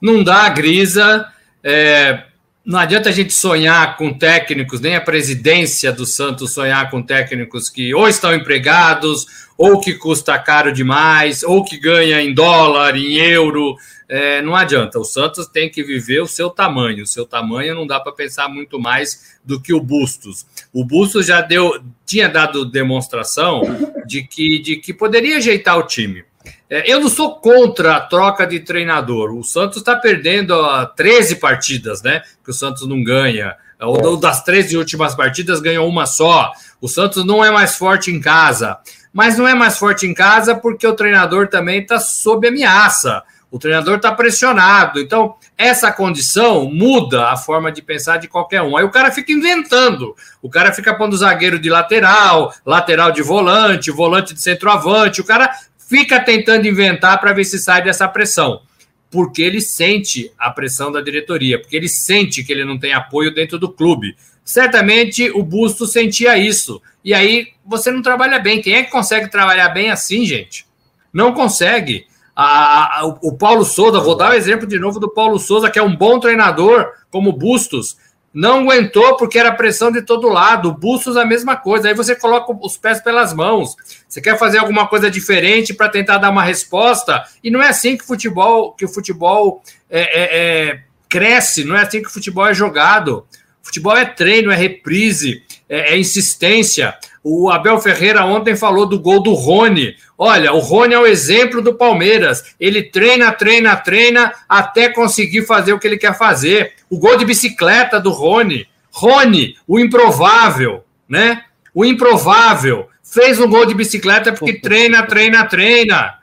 Não 0.02 0.24
dá, 0.24 0.50
Grisa. 0.50 1.32
É, 1.64 2.26
não 2.66 2.78
adianta 2.78 3.10
a 3.10 3.12
gente 3.12 3.34
sonhar 3.34 3.98
com 3.98 4.14
técnicos, 4.14 4.80
nem 4.80 4.96
a 4.96 5.02
presidência 5.02 5.92
do 5.92 6.06
Santos 6.06 6.54
sonhar 6.54 6.90
com 6.92 7.02
técnicos 7.02 7.70
que 7.70 7.94
ou 7.94 8.08
estão 8.08 8.34
empregados, 8.34 9.26
ou 9.58 9.80
que 9.80 9.94
custa 9.94 10.38
caro 10.38 10.72
demais, 10.72 11.42
ou 11.44 11.64
que 11.64 11.78
ganha 11.78 12.22
em 12.22 12.34
dólar, 12.34 12.96
em 12.96 13.18
euro. 13.18 13.76
É, 14.08 14.42
não 14.42 14.56
adianta. 14.56 15.00
O 15.00 15.04
Santos 15.04 15.48
tem 15.48 15.70
que 15.70 15.84
viver 15.84 16.22
o 16.22 16.28
seu 16.28 16.50
tamanho. 16.50 17.04
O 17.04 17.08
seu 17.08 17.26
tamanho 17.26 17.76
não 17.76 17.88
dá 17.88 18.00
para 18.00 18.12
pensar 18.12 18.48
muito 18.48 18.80
mais 18.80 19.38
do 19.44 19.60
que 19.60 19.74
o 19.74 19.82
Bustos. 19.82 20.46
O 20.74 20.84
Bustos 20.86 21.26
já 21.28 21.42
deu, 21.42 21.82
tinha 22.06 22.28
dado 22.28 22.66
demonstração 22.66 23.62
de 24.06 24.24
que, 24.24 24.60
de 24.60 24.76
que 24.78 24.94
poderia 24.94 25.38
ajeitar 25.38 25.78
o 25.78 25.84
time. 25.84 26.24
É, 26.70 26.92
eu 26.92 27.00
não 27.00 27.10
sou 27.10 27.36
contra 27.40 27.96
a 27.96 28.02
troca 28.02 28.46
de 28.46 28.60
treinador. 28.60 29.32
O 29.36 29.44
Santos 29.44 29.78
está 29.78 29.96
perdendo 29.96 30.56
13 30.96 31.38
partidas, 31.38 32.04
né? 32.04 32.22
Que 32.44 32.52
o 32.52 32.54
Santos 32.54 32.88
não 32.88 33.04
ganha. 33.04 33.56
Ou 33.82 34.18
das 34.18 34.44
13 34.44 34.78
últimas 34.78 35.16
partidas 35.16 35.60
ganhou 35.62 35.88
uma 35.88 36.06
só. 36.06 36.52
O 36.80 36.88
Santos 36.88 37.26
não 37.26 37.44
é 37.44 37.50
mais 37.50 37.76
forte 37.76 38.12
em 38.12 38.20
casa. 38.20 38.78
Mas 39.12 39.38
não 39.38 39.48
é 39.48 39.56
mais 39.56 39.78
forte 39.78 40.06
em 40.06 40.14
casa 40.14 40.54
porque 40.56 40.86
o 40.86 40.94
treinador 40.94 41.48
também 41.48 41.82
está 41.82 42.00
sob 42.00 42.48
ameaça. 42.48 43.24
O 43.52 43.58
treinador 43.58 43.96
está 43.96 44.12
pressionado. 44.12 45.00
Então, 45.00 45.36
essa 45.58 45.92
condição 45.92 46.66
muda 46.66 47.30
a 47.30 47.38
forma 47.38 47.72
de 47.72 47.82
pensar 47.82 48.18
de 48.18 48.28
qualquer 48.28 48.62
um. 48.62 48.78
Aí 48.78 48.84
o 48.84 48.92
cara 48.92 49.12
fica 49.12 49.32
inventando. 49.32 50.16
O 50.40 50.50
cara 50.50 50.72
fica 50.72 50.94
pondo 50.94 51.18
zagueiro 51.18 51.58
de 51.58 51.68
lateral, 51.68 52.54
lateral 52.64 53.12
de 53.12 53.24
volante, 53.24 53.90
volante 53.90 54.36
de 54.36 54.42
centroavante. 54.42 55.22
O 55.22 55.26
cara 55.26 55.50
fica 55.90 56.20
tentando 56.20 56.68
inventar 56.68 57.20
para 57.20 57.34
ver 57.34 57.44
se 57.44 57.58
sai 57.58 57.84
dessa 57.84 58.08
pressão. 58.08 58.62
Porque 59.10 59.42
ele 59.42 59.60
sente 59.60 60.32
a 60.38 60.52
pressão 60.52 60.92
da 60.92 61.02
diretoria, 61.02 61.60
porque 61.60 61.76
ele 61.76 61.90
sente 61.90 62.44
que 62.44 62.54
ele 62.54 62.64
não 62.64 62.78
tem 62.78 62.94
apoio 62.94 63.34
dentro 63.34 63.58
do 63.58 63.68
clube. 63.68 64.16
Certamente 64.46 65.32
o 65.32 65.42
Busto 65.42 65.88
sentia 65.88 66.38
isso. 66.38 66.80
E 67.04 67.12
aí 67.12 67.48
você 67.66 67.90
não 67.92 68.04
trabalha 68.04 68.38
bem. 68.38 68.62
Quem 68.62 68.76
é 68.76 68.84
que 68.84 68.92
consegue 68.92 69.32
trabalhar 69.32 69.70
bem 69.70 69.90
assim, 69.90 70.26
gente? 70.28 70.68
Não 71.12 71.34
consegue. 71.34 72.06
A, 72.36 73.00
a, 73.00 73.06
o 73.24 73.36
Paulo 73.36 73.66
Souza, 73.66 74.00
vou 74.00 74.16
dar 74.16 74.30
o 74.32 74.36
exemplo 74.36 74.68
de 74.68 74.78
novo 74.78 75.00
do 75.00 75.10
Paulo 75.10 75.40
Souza, 75.40 75.72
que 75.72 75.80
é 75.80 75.84
um 75.84 75.96
bom 75.96 76.20
treinador, 76.20 76.88
como 77.10 77.34
Bustos, 77.34 77.98
não 78.40 78.62
aguentou 78.62 79.18
porque 79.18 79.38
era 79.38 79.52
pressão 79.52 79.92
de 79.92 80.02
todo 80.02 80.30
lado. 80.30 80.72
Bustos 80.72 81.18
a 81.18 81.26
mesma 81.26 81.58
coisa. 81.58 81.90
Aí 81.90 81.94
você 81.94 82.16
coloca 82.16 82.58
os 82.62 82.78
pés 82.78 83.02
pelas 83.02 83.34
mãos. 83.34 83.76
Você 84.08 84.22
quer 84.22 84.40
fazer 84.40 84.60
alguma 84.60 84.88
coisa 84.88 85.12
diferente 85.12 85.74
para 85.74 85.90
tentar 85.90 86.20
dar 86.20 86.30
uma 86.30 86.44
resposta 86.44 87.26
e 87.44 87.52
não 87.52 87.62
é 87.62 87.68
assim 87.68 87.98
que 87.98 88.04
o 88.06 88.08
futebol 88.08 88.72
que 88.72 88.86
o 88.86 88.88
futebol 88.88 89.62
é, 89.90 90.00
é, 90.00 90.70
é, 90.70 90.80
cresce. 91.10 91.66
Não 91.66 91.76
é 91.76 91.82
assim 91.82 92.02
que 92.02 92.08
o 92.08 92.12
futebol 92.12 92.48
é 92.48 92.54
jogado. 92.54 93.28
Futebol 93.62 93.98
é 93.98 94.06
treino, 94.06 94.52
é 94.52 94.56
reprise, 94.56 95.44
é, 95.68 95.94
é 95.94 96.00
insistência. 96.00 96.98
O 97.24 97.50
Abel 97.50 97.80
Ferreira 97.80 98.26
ontem 98.26 98.56
falou 98.56 98.86
do 98.86 99.00
gol 99.00 99.22
do 99.22 99.34
Rony. 99.34 99.96
Olha, 100.18 100.54
o 100.54 100.60
Rony 100.60 100.94
é 100.94 101.00
o 101.00 101.06
exemplo 101.06 101.62
do 101.62 101.74
Palmeiras. 101.74 102.56
Ele 102.60 102.84
treina, 102.84 103.32
treina, 103.32 103.76
treina 103.76 104.34
até 104.48 104.90
conseguir 104.90 105.46
fazer 105.46 105.74
o 105.74 105.80
que 105.80 105.88
ele 105.88 105.98
quer 105.98 106.18
fazer. 106.18 106.74
O 106.90 106.98
gol 106.98 107.18
de 107.18 107.26
bicicleta 107.26 108.00
do 108.00 108.12
Rony. 108.12 108.68
Rony, 108.92 109.56
o 109.68 109.80
improvável, 109.80 110.84
né? 111.08 111.44
O 111.74 111.84
improvável. 111.84 112.88
Fez 113.04 113.40
um 113.40 113.50
gol 113.50 113.66
de 113.66 113.74
bicicleta 113.74 114.32
porque 114.32 114.54
treina, 114.62 115.04
treina, 115.04 115.46
treina. 115.46 116.16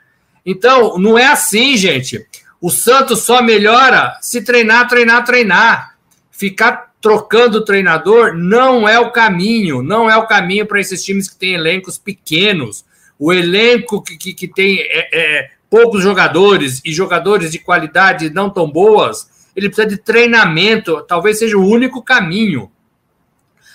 Então, 0.45 0.97
não 0.97 1.17
é 1.17 1.27
assim, 1.27 1.77
gente. 1.77 2.25
O 2.59 2.71
Santos 2.71 3.23
só 3.23 3.41
melhora 3.41 4.17
se 4.21 4.41
treinar, 4.41 4.87
treinar, 4.87 5.23
treinar. 5.23 5.95
Ficar 6.31 6.86
trocando 7.01 7.59
o 7.59 7.65
treinador 7.65 8.33
não 8.33 8.87
é 8.87 8.99
o 8.99 9.11
caminho, 9.11 9.81
não 9.81 10.09
é 10.09 10.17
o 10.17 10.27
caminho 10.27 10.65
para 10.65 10.79
esses 10.79 11.03
times 11.03 11.29
que 11.29 11.35
têm 11.35 11.53
elencos 11.53 11.97
pequenos. 11.97 12.85
O 13.19 13.31
elenco 13.31 14.01
que, 14.01 14.17
que, 14.17 14.33
que 14.33 14.47
tem 14.47 14.79
é, 14.79 15.09
é, 15.11 15.49
poucos 15.69 16.01
jogadores 16.01 16.81
e 16.83 16.91
jogadores 16.91 17.51
de 17.51 17.59
qualidade 17.59 18.29
não 18.29 18.49
tão 18.49 18.69
boas, 18.69 19.49
ele 19.55 19.69
precisa 19.69 19.87
de 19.87 19.97
treinamento, 19.97 21.01
talvez 21.07 21.39
seja 21.39 21.57
o 21.57 21.65
único 21.65 22.01
caminho. 22.01 22.71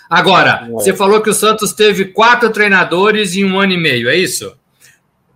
Agora, 0.08 0.64
é. 0.64 0.70
você 0.70 0.92
falou 0.92 1.22
que 1.22 1.30
o 1.30 1.34
Santos 1.34 1.72
teve 1.72 2.06
quatro 2.06 2.50
treinadores 2.50 3.34
em 3.34 3.44
um 3.44 3.58
ano 3.58 3.72
e 3.72 3.78
meio, 3.78 4.08
é 4.08 4.16
isso? 4.16 4.54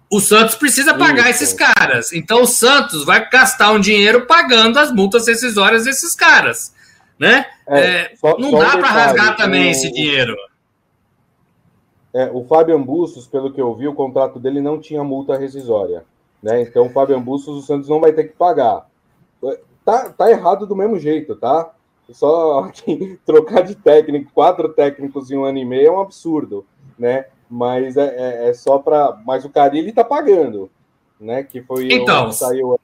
O 0.09 0.21
Santos 0.21 0.55
precisa 0.55 0.95
pagar 0.95 1.31
isso. 1.31 1.43
esses 1.43 1.53
caras. 1.53 2.13
Então 2.13 2.43
o 2.43 2.47
Santos 2.47 3.05
vai 3.05 3.29
gastar 3.29 3.73
um 3.73 3.81
dinheiro 3.81 4.25
pagando 4.27 4.79
as 4.79 4.93
multas 4.93 5.27
rescisórias 5.27 5.85
desses 5.85 6.15
caras 6.15 6.76
né? 7.19 7.47
É, 7.67 7.81
é, 7.81 8.17
só, 8.17 8.39
não 8.39 8.51
só 8.51 8.59
dá 8.59 8.77
um 8.77 8.81
para 8.81 8.89
rasgar 8.89 9.37
também 9.37 9.69
o, 9.69 9.71
esse 9.71 9.91
dinheiro. 9.91 10.37
É, 12.15 12.31
o 12.33 12.45
Fabian 12.45 12.81
Bustos, 12.81 13.27
pelo 13.27 13.53
que 13.53 13.61
eu 13.61 13.75
vi, 13.75 13.89
o 13.89 13.95
contrato 13.95 14.39
dele 14.39 14.61
não 14.61 14.79
tinha 14.79 15.05
multa 15.05 15.37
rescisória. 15.37 16.05
Né? 16.43 16.63
Então, 16.63 16.87
o 16.87 16.91
Fabian 16.91 17.21
Bustos, 17.21 17.57
o 17.57 17.63
Santos 17.63 17.89
não 17.89 18.01
vai 18.01 18.13
ter 18.13 18.25
que 18.25 18.37
pagar. 18.37 18.87
Tá, 19.85 20.11
tá 20.11 20.31
errado 20.31 20.67
do 20.67 20.75
mesmo 20.75 20.99
jeito, 20.99 21.37
tá? 21.37 21.73
Só 22.11 22.71
trocar 23.25 23.63
de 23.63 23.75
técnico, 23.75 24.33
quatro 24.33 24.69
técnicos 24.71 25.31
em 25.31 25.37
um 25.37 25.45
ano 25.45 25.59
e 25.59 25.65
meio 25.65 25.87
é 25.87 25.91
um 25.91 26.01
absurdo, 26.01 26.67
né? 26.99 27.27
Mas 27.49 27.97
é, 27.97 28.07
é, 28.07 28.49
é 28.49 28.55
só 28.55 28.79
para. 28.79 29.17
Mas 29.25 29.45
o 29.45 29.51
Carilli 29.51 29.93
tá 29.93 30.03
pagando, 30.03 30.69
né? 31.21 31.45
Que 31.45 31.63
foi 31.63 31.89
então, 31.93 32.33
saiu 32.33 32.81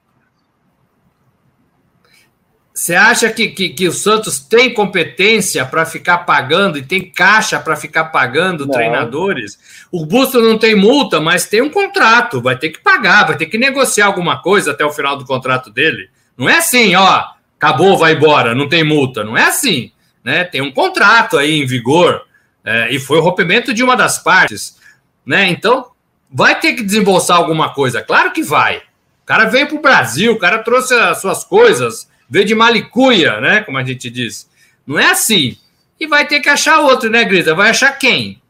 você 2.73 2.95
acha 2.95 3.29
que, 3.29 3.49
que, 3.49 3.69
que, 3.69 3.87
o 3.87 3.91
Santos 3.91 4.39
tem 4.39 4.73
competência 4.73 5.63
para 5.63 5.85
ficar 5.85 6.19
pagando 6.19 6.77
e 6.77 6.81
tem 6.81 7.07
caixa 7.07 7.59
para 7.59 7.75
ficar 7.75 8.05
pagando 8.05 8.65
não. 8.65 8.73
treinadores? 8.73 9.59
O 9.91 10.07
Busto 10.07 10.41
não 10.41 10.57
tem 10.57 10.73
multa, 10.73 11.21
mas 11.21 11.45
tem 11.45 11.61
um 11.61 11.69
contrato, 11.69 12.41
vai 12.41 12.57
ter 12.57 12.69
que 12.69 12.79
pagar, 12.79 13.27
vai 13.27 13.37
ter 13.37 13.45
que 13.45 13.59
negociar 13.59 14.07
alguma 14.07 14.41
coisa 14.41 14.71
até 14.71 14.83
o 14.83 14.91
final 14.91 15.15
do 15.15 15.25
contrato 15.25 15.69
dele. 15.69 16.09
Não 16.35 16.49
é 16.49 16.57
assim, 16.57 16.95
ó, 16.95 17.25
acabou, 17.55 17.95
vai 17.95 18.13
embora, 18.13 18.55
não 18.55 18.67
tem 18.67 18.83
multa. 18.83 19.23
Não 19.23 19.37
é 19.37 19.43
assim, 19.43 19.91
né? 20.23 20.43
Tem 20.43 20.61
um 20.61 20.71
contrato 20.71 21.37
aí 21.37 21.61
em 21.61 21.67
vigor 21.67 22.23
é, 22.65 22.91
e 22.91 22.99
foi 22.99 23.19
o 23.19 23.21
rompimento 23.21 23.71
de 23.71 23.83
uma 23.83 23.95
das 23.95 24.17
partes, 24.17 24.79
né? 25.23 25.47
Então 25.47 25.91
vai 26.31 26.59
ter 26.59 26.73
que 26.73 26.81
desembolsar 26.81 27.37
alguma 27.37 27.71
coisa, 27.71 28.01
claro 28.01 28.31
que 28.31 28.41
vai. 28.41 28.77
O 28.77 29.25
cara 29.25 29.45
veio 29.45 29.67
para 29.67 29.77
o 29.77 29.81
Brasil, 29.81 30.33
o 30.33 30.39
cara 30.39 30.57
trouxe 30.57 30.95
as 30.95 31.21
suas 31.21 31.43
coisas 31.43 32.11
veio 32.29 32.45
de 32.45 32.55
malicuia, 32.55 33.39
né? 33.39 33.61
Como 33.61 33.77
a 33.77 33.83
gente 33.83 34.09
diz. 34.09 34.49
Não 34.85 34.99
é 34.99 35.11
assim. 35.11 35.57
E 35.99 36.07
vai 36.07 36.27
ter 36.27 36.39
que 36.39 36.49
achar 36.49 36.81
outro, 36.81 37.09
né, 37.09 37.23
Grita? 37.23 37.55
Vai 37.55 37.69
achar 37.69 37.91
quem? 37.97 38.41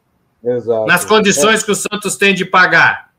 Exato. 0.44 0.86
Nas 0.86 1.06
condições 1.06 1.62
é. 1.62 1.65
que 1.65 1.72
o 1.72 1.75
Santos 1.75 2.15
tem 2.15 2.34
de 2.34 2.46
pagar. 2.46 3.13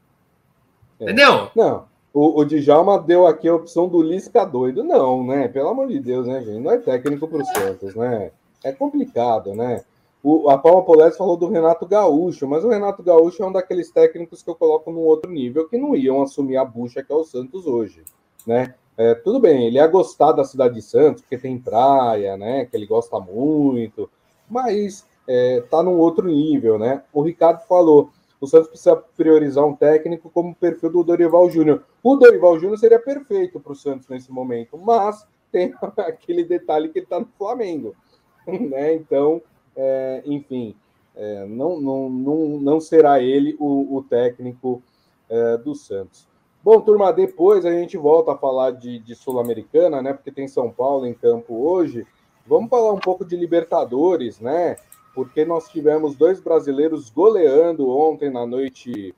É. 1.00 1.04
Entendeu? 1.04 1.50
Não. 1.54 1.84
O, 2.12 2.40
o 2.40 2.44
Djalma 2.44 2.98
deu 2.98 3.26
aqui 3.26 3.48
a 3.48 3.54
opção 3.54 3.88
do 3.88 4.02
Lisca 4.02 4.44
doido. 4.44 4.84
Não, 4.84 5.26
né? 5.26 5.48
Pelo 5.48 5.68
amor 5.68 5.88
de 5.88 5.98
Deus, 5.98 6.26
né, 6.26 6.40
gente? 6.44 6.60
Não 6.60 6.70
é 6.70 6.78
técnico 6.78 7.26
para 7.26 7.42
o 7.42 7.44
Santos, 7.44 7.94
né? 7.94 8.30
É 8.62 8.72
complicado, 8.72 9.54
né? 9.54 9.82
O, 10.22 10.48
a 10.48 10.56
Palma 10.56 10.82
Polese 10.82 11.18
falou 11.18 11.36
do 11.36 11.48
Renato 11.48 11.86
Gaúcho, 11.86 12.48
mas 12.48 12.64
o 12.64 12.70
Renato 12.70 13.02
Gaúcho 13.02 13.42
é 13.42 13.46
um 13.46 13.52
daqueles 13.52 13.90
técnicos 13.90 14.42
que 14.42 14.48
eu 14.48 14.54
coloco 14.54 14.90
num 14.90 15.00
outro 15.00 15.30
nível 15.30 15.68
que 15.68 15.76
não 15.76 15.94
iam 15.94 16.22
assumir 16.22 16.56
a 16.56 16.64
bucha 16.64 17.02
que 17.02 17.12
é 17.12 17.14
o 17.14 17.24
Santos 17.24 17.66
hoje, 17.66 18.02
né? 18.46 18.74
É, 18.96 19.14
tudo 19.14 19.40
bem, 19.40 19.66
ele 19.66 19.76
ia 19.76 19.86
gostar 19.86 20.32
da 20.32 20.44
cidade 20.44 20.74
de 20.74 20.82
Santos, 20.82 21.22
porque 21.22 21.36
tem 21.36 21.58
praia, 21.58 22.36
né? 22.36 22.64
Que 22.66 22.76
ele 22.76 22.86
gosta 22.86 23.18
muito, 23.18 24.08
mas 24.48 25.06
é, 25.26 25.60
tá 25.62 25.82
num 25.82 25.98
outro 25.98 26.26
nível, 26.28 26.78
né? 26.78 27.02
O 27.12 27.22
Ricardo 27.22 27.66
falou: 27.66 28.10
o 28.40 28.46
Santos 28.46 28.68
precisa 28.68 28.96
priorizar 28.96 29.64
um 29.64 29.74
técnico 29.74 30.30
como 30.30 30.50
o 30.50 30.54
perfil 30.54 30.90
do 30.90 31.02
Dorival 31.02 31.50
Júnior. 31.50 31.82
O 32.02 32.16
Dorival 32.16 32.58
Júnior 32.58 32.78
seria 32.78 32.98
perfeito 32.98 33.58
para 33.58 33.72
o 33.72 33.76
Santos 33.76 34.08
nesse 34.08 34.30
momento, 34.30 34.78
mas 34.78 35.26
tem 35.50 35.74
aquele 35.98 36.44
detalhe 36.44 36.88
que 36.88 37.00
ele 37.00 37.06
está 37.06 37.18
no 37.18 37.28
Flamengo, 37.38 37.96
né? 38.46 38.94
Então, 38.94 39.42
é, 39.74 40.22
enfim, 40.24 40.76
é, 41.16 41.44
não, 41.46 41.80
não, 41.80 42.08
não, 42.08 42.38
não 42.60 42.80
será 42.80 43.20
ele 43.20 43.56
o, 43.58 43.96
o 43.96 44.02
técnico 44.04 44.82
é, 45.28 45.56
do 45.56 45.74
Santos. 45.74 46.28
Bom, 46.64 46.80
turma, 46.80 47.12
depois 47.12 47.66
a 47.66 47.70
gente 47.70 47.96
volta 47.98 48.32
a 48.32 48.38
falar 48.38 48.70
de, 48.72 48.98
de 48.98 49.14
Sul-Americana, 49.14 50.00
né? 50.00 50.14
Porque 50.14 50.32
tem 50.32 50.48
São 50.48 50.70
Paulo 50.70 51.06
em 51.06 51.12
campo 51.12 51.54
hoje. 51.68 52.06
Vamos 52.46 52.70
falar 52.70 52.92
um 52.92 52.98
pouco 52.98 53.24
de 53.24 53.36
Libertadores, 53.36 54.40
né? 54.40 54.76
porque 55.14 55.44
nós 55.44 55.68
tivemos 55.68 56.16
dois 56.16 56.40
brasileiros 56.40 57.08
goleando 57.08 57.88
ontem 57.88 58.28
na 58.28 58.44
noite 58.44 59.14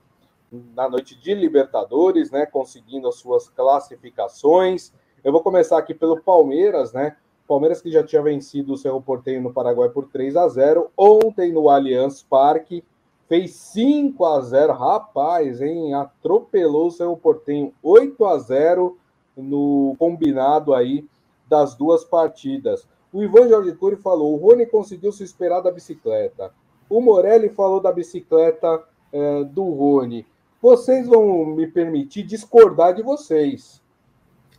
na 0.49 0.87
noite 0.87 1.19
de 1.19 1.33
Libertadores, 1.33 2.31
né, 2.31 2.45
conseguindo 2.45 3.09
as 3.09 3.15
suas 3.15 3.49
classificações. 3.49 4.93
Eu 5.21 5.33
vou 5.33 5.43
começar 5.43 5.77
aqui 5.77 5.93
pelo 5.93 6.21
Palmeiras, 6.21 6.93
né? 6.93 7.17
Palmeiras 7.45 7.81
que 7.81 7.91
já 7.91 8.01
tinha 8.01 8.21
vencido 8.21 8.71
o 8.71 8.77
Cerro 8.77 9.01
Porteño 9.01 9.41
no 9.41 9.51
Paraguai 9.51 9.89
por 9.89 10.07
3 10.07 10.37
a 10.37 10.47
0 10.47 10.89
ontem 10.95 11.51
no 11.51 11.69
Allianz 11.69 12.23
Parque 12.23 12.81
fez 13.27 13.51
5 13.55 14.25
a 14.25 14.41
0 14.41 14.73
rapaz, 14.73 15.61
hein? 15.61 15.93
Atropelou 15.93 16.87
o 16.87 16.91
Cerro 16.91 17.17
Porteño 17.17 17.73
8 17.83 18.25
a 18.25 18.37
0 18.39 18.97
no 19.35 19.95
combinado 19.99 20.73
aí 20.73 21.05
das 21.47 21.75
duas 21.75 22.03
partidas. 22.03 22.87
O 23.11 23.23
Ivan 23.23 23.47
Jorge 23.47 23.73
Cury 23.73 23.95
falou: 23.95 24.33
o 24.33 24.37
Rony 24.37 24.65
conseguiu 24.65 25.11
se 25.11 25.23
esperar 25.23 25.61
da 25.61 25.71
bicicleta. 25.71 26.51
O 26.89 27.01
Morelli 27.01 27.49
falou 27.49 27.79
da 27.79 27.91
bicicleta 27.91 28.83
é, 29.11 29.43
do 29.43 29.63
Rony. 29.63 30.25
Vocês 30.61 31.07
vão 31.07 31.45
me 31.45 31.67
permitir 31.67 32.23
discordar 32.23 32.93
de 32.93 33.01
vocês. 33.01 33.81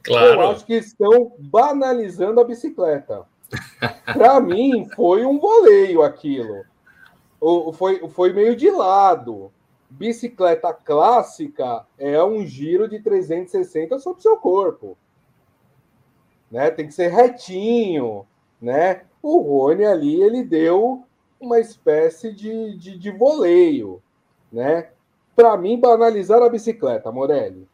Claro. 0.03 0.41
Eu 0.41 0.51
acho 0.51 0.65
que 0.65 0.75
estão 0.75 1.33
banalizando 1.39 2.41
a 2.41 2.45
bicicleta. 2.45 3.27
Para 4.13 4.41
mim, 4.41 4.89
foi 4.95 5.25
um 5.25 5.39
voleio 5.39 6.03
aquilo. 6.03 6.65
Foi, 7.75 8.09
foi 8.09 8.33
meio 8.33 8.57
de 8.57 8.71
lado. 8.71 9.53
Bicicleta 9.91 10.73
clássica 10.73 11.87
é 11.97 12.23
um 12.23 12.45
giro 12.45 12.89
de 12.89 13.01
360 13.01 13.99
sobre 13.99 14.19
o 14.19 14.23
seu 14.23 14.37
corpo. 14.37 14.99
Né? 16.51 16.71
Tem 16.71 16.87
que 16.87 16.95
ser 16.95 17.09
retinho, 17.09 18.27
né? 18.61 19.03
O 19.23 19.41
Rony 19.41 19.85
ali, 19.85 20.23
ele 20.23 20.43
deu 20.43 21.05
uma 21.41 21.59
espécie 21.59 22.33
de, 22.33 22.77
de, 22.77 22.99
de 22.99 23.11
voleio, 23.11 24.03
né? 24.53 24.91
Para 25.35 25.57
mim, 25.57 25.79
banalizar 25.79 26.43
a 26.43 26.49
bicicleta, 26.49 27.13
Morelli. 27.13 27.69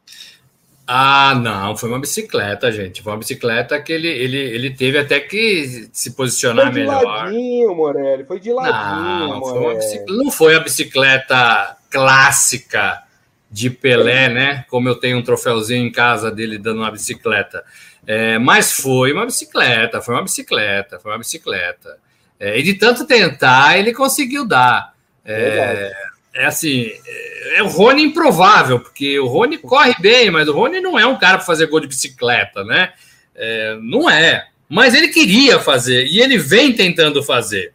Ah, 0.87 1.35
não, 1.35 1.76
foi 1.76 1.88
uma 1.88 1.99
bicicleta, 1.99 2.71
gente. 2.71 3.03
Foi 3.03 3.12
uma 3.12 3.19
bicicleta 3.19 3.81
que 3.81 3.93
ele, 3.93 4.09
ele, 4.09 4.37
ele 4.37 4.71
teve 4.71 4.99
até 4.99 5.19
que 5.19 5.88
se 5.93 6.11
posicionar 6.11 6.67
foi 6.67 6.75
de 6.75 6.81
melhor. 6.81 7.05
Ladinho, 7.05 7.75
Morelli, 7.75 8.25
foi 8.25 8.38
de 8.38 8.53
ladinho, 8.53 9.29
não, 9.29 9.41
Morelli. 9.41 9.81
Foi 9.81 10.17
não 10.17 10.31
foi 10.31 10.55
a 10.55 10.61
bicicleta 10.61 11.76
clássica 11.91 13.03
de 13.50 13.71
Pelé, 13.71 14.29
né? 14.29 14.64
Como 14.69 14.88
eu 14.88 14.97
tenho 14.97 15.17
um 15.17 15.23
troféuzinho 15.23 15.87
em 15.87 15.93
casa 15.93 16.31
dele 16.31 16.59
dando 16.59 16.81
uma 16.81 16.91
bicicleta. 16.91 17.64
É, 18.07 18.38
mas 18.38 18.73
foi 18.73 19.12
uma 19.12 19.25
bicicleta, 19.25 20.03
foi 20.03 20.14
uma 20.14 20.23
bicicleta, 20.23 20.99
foi 20.99 21.12
uma 21.12 21.19
bicicleta. 21.19 21.99
É, 22.38 22.59
e 22.59 22.62
de 22.62 22.75
tanto 22.75 23.07
tentar, 23.07 23.79
ele 23.79 23.95
conseguiu 23.95 24.47
dar. 24.47 24.93
É, 25.25 25.91
é 26.35 26.47
assim, 26.47 26.91
é, 27.07 27.59
é 27.59 27.62
o 27.62 27.69
Rony 27.69 28.03
improvável, 28.03 28.81
porque 28.81 29.19
o 29.19 29.26
Rony 29.26 29.59
corre 29.59 29.95
bem, 30.00 30.31
mas 30.31 30.49
o 30.49 30.53
Rony 30.53 30.81
não 30.81 30.99
é 30.99 31.07
um 31.07 31.19
cara 31.19 31.38
para 31.38 31.47
fazer 31.47 31.67
gol 31.67 31.81
de 31.81 31.87
bicicleta, 31.87 32.64
né? 32.64 32.93
É, 33.35 33.79
não 33.81 34.11
é. 34.11 34.49
Mas 34.69 34.95
ele 34.95 35.09
queria 35.09 35.61
fazer, 35.61 36.07
e 36.07 36.21
ele 36.21 36.37
vem 36.37 36.73
tentando 36.73 37.23
fazer. 37.23 37.73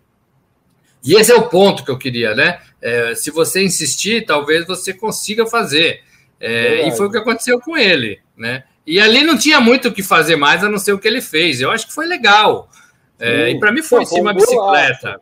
E 1.04 1.16
esse 1.16 1.32
é 1.32 1.36
o 1.36 1.48
ponto 1.48 1.86
que 1.86 1.92
eu 1.92 1.98
queria, 1.98 2.36
né? 2.36 2.60
É, 2.82 3.16
se 3.16 3.32
você 3.32 3.64
insistir, 3.64 4.26
talvez 4.26 4.66
você 4.68 4.94
consiga 4.94 5.46
fazer. 5.46 6.02
É, 6.40 6.88
e 6.88 6.92
foi 6.92 7.08
o 7.08 7.12
que 7.12 7.18
aconteceu 7.18 7.60
com 7.60 7.78
ele, 7.78 8.20
né? 8.36 8.64
E 8.86 9.00
ali 9.00 9.24
não 9.24 9.38
tinha 9.38 9.62
muito 9.62 9.90
o 9.90 9.94
que 9.94 10.02
fazer 10.02 10.36
mais 10.36 10.64
a 10.64 10.70
não 10.70 10.80
ser 10.80 10.94
o 10.94 11.00
que 11.00 11.08
ele 11.08 11.22
fez. 11.22 11.62
Eu 11.62 11.72
acho 11.72 11.88
que 11.88 11.94
foi 11.94 12.06
legal. 12.06 12.70
É, 13.20 13.52
e 13.52 13.60
para 13.60 13.72
mim 13.72 13.84
foi 13.84 14.06
sim 14.06 14.20
uma 14.20 14.34
bicicleta. 14.34 15.22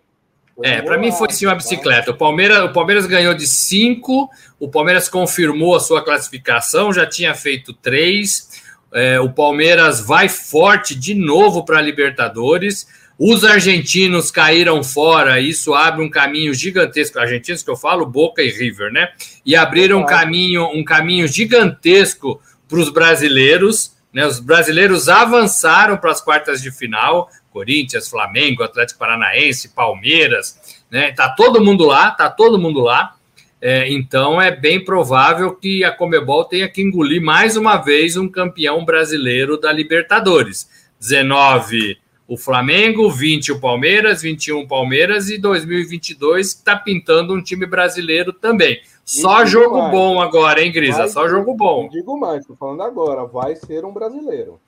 É, 0.63 0.81
para 0.81 0.97
mim 0.97 1.11
foi 1.11 1.31
sim 1.31 1.45
uma 1.45 1.55
bicicleta. 1.55 2.11
O 2.11 2.17
Palmeiras, 2.17 2.63
o 2.63 2.73
Palmeiras 2.73 3.05
ganhou 3.05 3.33
de 3.33 3.45
cinco, 3.45 4.29
o 4.59 4.67
Palmeiras 4.67 5.07
confirmou 5.07 5.75
a 5.75 5.79
sua 5.79 6.03
classificação, 6.03 6.91
já 6.91 7.05
tinha 7.05 7.35
feito 7.35 7.73
três. 7.73 8.49
É, 8.91 9.19
o 9.19 9.29
Palmeiras 9.29 10.01
vai 10.01 10.27
forte 10.27 10.95
de 10.95 11.13
novo 11.13 11.63
para 11.63 11.77
a 11.77 11.81
Libertadores. 11.81 12.87
Os 13.19 13.43
argentinos 13.43 14.29
caíram 14.29 14.83
fora, 14.83 15.39
isso 15.39 15.73
abre 15.73 16.03
um 16.03 16.09
caminho 16.09 16.53
gigantesco. 16.53 17.19
Argentinos 17.19 17.63
que 17.63 17.69
eu 17.69 17.75
falo, 17.75 18.05
Boca 18.05 18.41
e 18.43 18.49
River, 18.49 18.91
né? 18.91 19.09
E 19.45 19.55
abriram 19.55 20.01
um 20.01 20.05
caminho, 20.05 20.65
um 20.67 20.83
caminho 20.83 21.27
gigantesco 21.27 22.39
para 22.67 22.79
os 22.79 22.89
brasileiros. 22.89 23.95
Né? 24.13 24.25
Os 24.25 24.39
brasileiros 24.39 25.09
avançaram 25.09 25.97
para 25.97 26.11
as 26.11 26.21
quartas 26.21 26.61
de 26.61 26.71
final. 26.71 27.29
Corinthians, 27.57 28.07
Flamengo, 28.07 28.61
Atlético 28.61 28.99
Paranaense, 28.99 29.69
Palmeiras, 29.69 30.77
né? 30.91 31.11
Tá 31.11 31.29
todo 31.29 31.63
mundo 31.63 31.85
lá, 31.85 32.11
tá 32.11 32.29
todo 32.29 32.59
mundo 32.59 32.81
lá. 32.81 33.15
É, 33.59 33.91
então 33.91 34.39
é 34.39 34.55
bem 34.55 34.83
provável 34.83 35.55
que 35.55 35.83
a 35.83 35.91
Comebol 35.91 36.45
tenha 36.45 36.69
que 36.69 36.83
engolir 36.83 37.19
mais 37.19 37.57
uma 37.57 37.77
vez 37.77 38.15
um 38.15 38.29
campeão 38.29 38.85
brasileiro 38.85 39.59
da 39.59 39.71
Libertadores. 39.71 40.69
19 40.99 41.97
o 42.27 42.37
Flamengo, 42.37 43.09
20 43.09 43.53
o 43.53 43.59
Palmeiras, 43.59 44.21
21 44.21 44.59
o 44.59 44.67
Palmeiras 44.67 45.29
e 45.29 45.37
2022 45.37 46.47
está 46.47 46.75
pintando 46.75 47.33
um 47.33 47.41
time 47.41 47.65
brasileiro 47.65 48.33
também. 48.33 48.81
Só 49.03 49.45
jogo 49.45 49.77
mais. 49.77 49.91
bom 49.91 50.21
agora, 50.21 50.61
hein, 50.61 50.71
Grisa? 50.71 50.97
Vai 50.97 51.07
Só 51.07 51.27
jogo 51.29 51.55
bom. 51.55 51.87
Digo 51.89 52.19
mais, 52.19 52.41
estou 52.41 52.57
falando 52.57 52.83
agora, 52.83 53.25
vai 53.25 53.55
ser 53.55 53.85
um 53.85 53.93
brasileiro. 53.93 54.59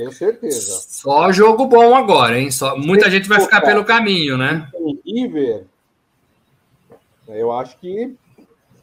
Tenho 0.00 0.12
certeza. 0.12 0.82
Só 0.88 1.30
jogo 1.30 1.66
bom 1.66 1.94
agora, 1.94 2.40
hein? 2.40 2.50
Só, 2.50 2.74
muita 2.74 3.10
gente 3.10 3.28
vai 3.28 3.38
ficar 3.38 3.60
pelo 3.60 3.84
caminho, 3.84 4.38
né? 4.38 4.66
River, 5.04 5.64
eu 7.28 7.52
acho 7.52 7.76
que 7.78 8.16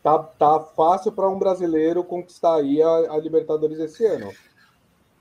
tá, 0.03 0.19
tá 0.19 0.59
fácil 0.59 1.11
para 1.11 1.27
um 1.27 1.39
brasileiro 1.39 2.03
conquistar 2.03 2.57
aí 2.57 2.83
a, 2.83 3.13
a 3.13 3.17
Libertadores 3.17 3.79
esse 3.79 4.05
ano. 4.05 4.31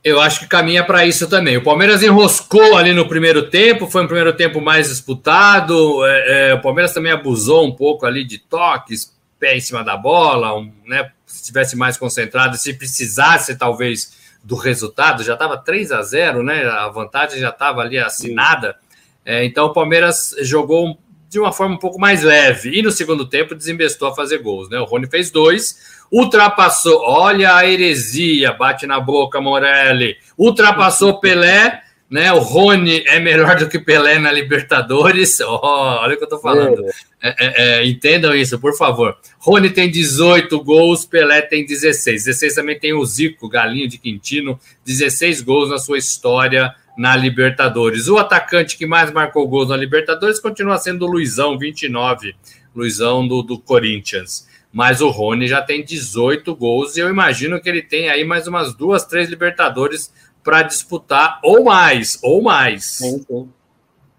Eu 0.05 0.21
acho 0.21 0.41
que 0.41 0.47
caminha 0.47 0.85
para 0.85 1.07
isso 1.07 1.31
também. 1.31 1.57
O 1.57 1.65
Palmeiras 1.65 2.03
enroscou 2.03 2.77
ali 2.77 2.93
no 2.93 3.09
primeiro 3.09 3.49
tempo, 3.49 3.87
foi 3.87 4.05
um 4.05 4.07
primeiro 4.07 4.37
tempo 4.37 4.61
mais 4.61 4.91
disputado. 4.91 6.05
É, 6.05 6.51
é, 6.51 6.55
o 6.55 6.61
Palmeiras 6.61 6.93
também 6.93 7.11
abusou 7.11 7.67
um 7.67 7.75
pouco 7.75 8.05
ali 8.05 8.23
de 8.23 8.39
toques, 8.39 9.17
pé 9.41 9.57
em 9.57 9.61
cima 9.61 9.83
da 9.83 9.97
bola, 9.97 10.55
um, 10.59 10.71
né, 10.85 11.11
se 11.25 11.37
estivesse 11.37 11.75
mais 11.75 11.97
concentrado, 11.97 12.59
se 12.59 12.75
precisasse 12.75 13.57
talvez 13.57 14.26
do 14.47 14.55
resultado, 14.55 15.25
já 15.25 15.33
estava 15.33 15.59
3 15.59 15.91
a 15.91 16.03
0 16.03 16.41
né? 16.45 16.65
A 16.69 16.89
vantagem 16.89 17.41
já 17.41 17.49
estava 17.49 17.81
ali 17.81 17.99
assinada. 17.99 18.77
É, 19.25 19.45
então 19.45 19.67
o 19.67 19.73
Palmeiras 19.73 20.37
jogou 20.41 20.97
de 21.29 21.41
uma 21.41 21.53
forma 21.53 21.75
um 21.75 21.79
pouco 21.79 21.99
mais 21.99 22.23
leve 22.23 22.79
e 22.79 22.81
no 22.81 22.93
segundo 22.93 23.29
tempo 23.29 23.57
desinvestou 23.57 24.07
a 24.07 24.15
fazer 24.15 24.39
gols, 24.39 24.71
né? 24.71 24.79
O 24.79 24.85
Rony 24.85 25.09
fez 25.09 25.33
dois, 25.33 25.97
ultrapassou, 26.13 27.01
olha 27.03 27.57
a 27.57 27.69
heresia, 27.69 28.53
bate 28.53 28.87
na 28.87 29.01
boca 29.01 29.41
Morelli, 29.41 30.17
ultrapassou 30.39 31.19
Pelé 31.19 31.83
né? 32.09 32.33
O 32.33 32.39
Rony 32.39 33.03
é 33.07 33.19
melhor 33.19 33.57
do 33.57 33.69
que 33.69 33.81
Pelé 33.81 34.19
na 34.19 34.33
Libertadores. 34.33 35.39
Oh, 35.49 36.03
olha 36.03 36.15
o 36.15 36.19
que 36.19 36.25
eu 36.25 36.29
tô 36.29 36.39
falando. 36.39 36.85
É. 36.85 36.93
É, 37.23 37.81
é, 37.81 37.87
entendam 37.87 38.35
isso, 38.35 38.59
por 38.59 38.77
favor. 38.77 39.17
Rony 39.39 39.71
tem 39.71 39.91
18 39.91 40.63
gols, 40.63 41.05
Pelé 41.05 41.43
tem 41.43 41.65
16. 41.65 42.25
16 42.25 42.55
também 42.55 42.79
tem 42.79 42.93
o 42.93 43.05
Zico, 43.05 43.49
galinho 43.49 43.89
de 43.89 43.99
Quintino, 43.99 44.59
16 44.85 45.41
gols 45.41 45.71
na 45.71 45.79
sua 45.79 45.99
história 45.99 46.75
na 46.97 47.17
Libertadores. 47.17 48.09
O 48.09 48.19
atacante 48.19 48.77
que 48.77 48.87
mais 48.87 49.11
marcou 49.11 49.47
gols 49.49 49.69
na 49.69 49.77
Libertadores 49.77 50.39
continua 50.39 50.79
sendo 50.79 51.07
o 51.07 51.11
Luizão, 51.11 51.59
29. 51.59 52.35
Luizão 52.75 53.27
do, 53.27 53.43
do 53.43 53.59
Corinthians. 53.59 54.47
Mas 54.73 55.01
o 55.01 55.09
Rony 55.09 55.49
já 55.49 55.63
tem 55.63 55.83
18 55.83 56.55
gols 56.55 56.97
e 56.97 57.01
eu 57.01 57.09
imagino 57.09 57.61
que 57.61 57.69
ele 57.69 57.83
tem 57.83 58.11
aí 58.11 58.25
mais 58.25 58.47
umas 58.47 58.75
duas, 58.75 59.05
três 59.07 59.29
Libertadores 59.29 60.13
para 60.45 60.63
disputar, 60.63 61.41
ou 61.43 61.65
mais, 61.65 62.19
ou 62.23 62.43
mais. 62.43 62.85
Sim, 62.85 63.25
sim. 63.27 63.49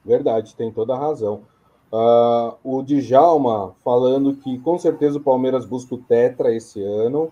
Verdade, 0.04 0.56
tem 0.56 0.72
toda 0.72 0.94
a 0.94 1.00
razão. 1.00 1.44
Uh, 1.91 2.58
o 2.63 2.84
Djalma 2.84 3.73
falando 3.84 4.36
que 4.36 4.60
com 4.60 4.78
certeza 4.78 5.17
o 5.17 5.23
Palmeiras 5.23 5.65
busca 5.65 5.95
o 5.95 5.97
Tetra 5.97 6.54
esse 6.54 6.82
ano, 6.84 7.32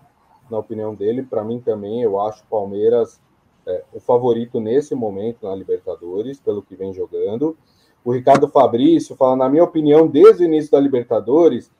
na 0.50 0.58
opinião 0.58 0.94
dele. 0.94 1.22
Para 1.22 1.44
mim 1.44 1.60
também, 1.60 2.02
eu 2.02 2.20
acho 2.20 2.42
o 2.42 2.46
Palmeiras 2.46 3.20
é, 3.66 3.82
o 3.92 4.00
favorito 4.00 4.60
nesse 4.60 4.94
momento 4.94 5.46
na 5.46 5.54
Libertadores, 5.54 6.38
pelo 6.38 6.62
que 6.62 6.76
vem 6.76 6.92
jogando. 6.92 7.56
O 8.04 8.12
Ricardo 8.12 8.48
Fabrício 8.48 9.16
fala, 9.16 9.36
na 9.36 9.48
minha 9.48 9.64
opinião, 9.64 10.06
desde 10.06 10.44
o 10.44 10.46
início 10.46 10.70
da 10.70 10.78
Libertadores, 10.78 11.70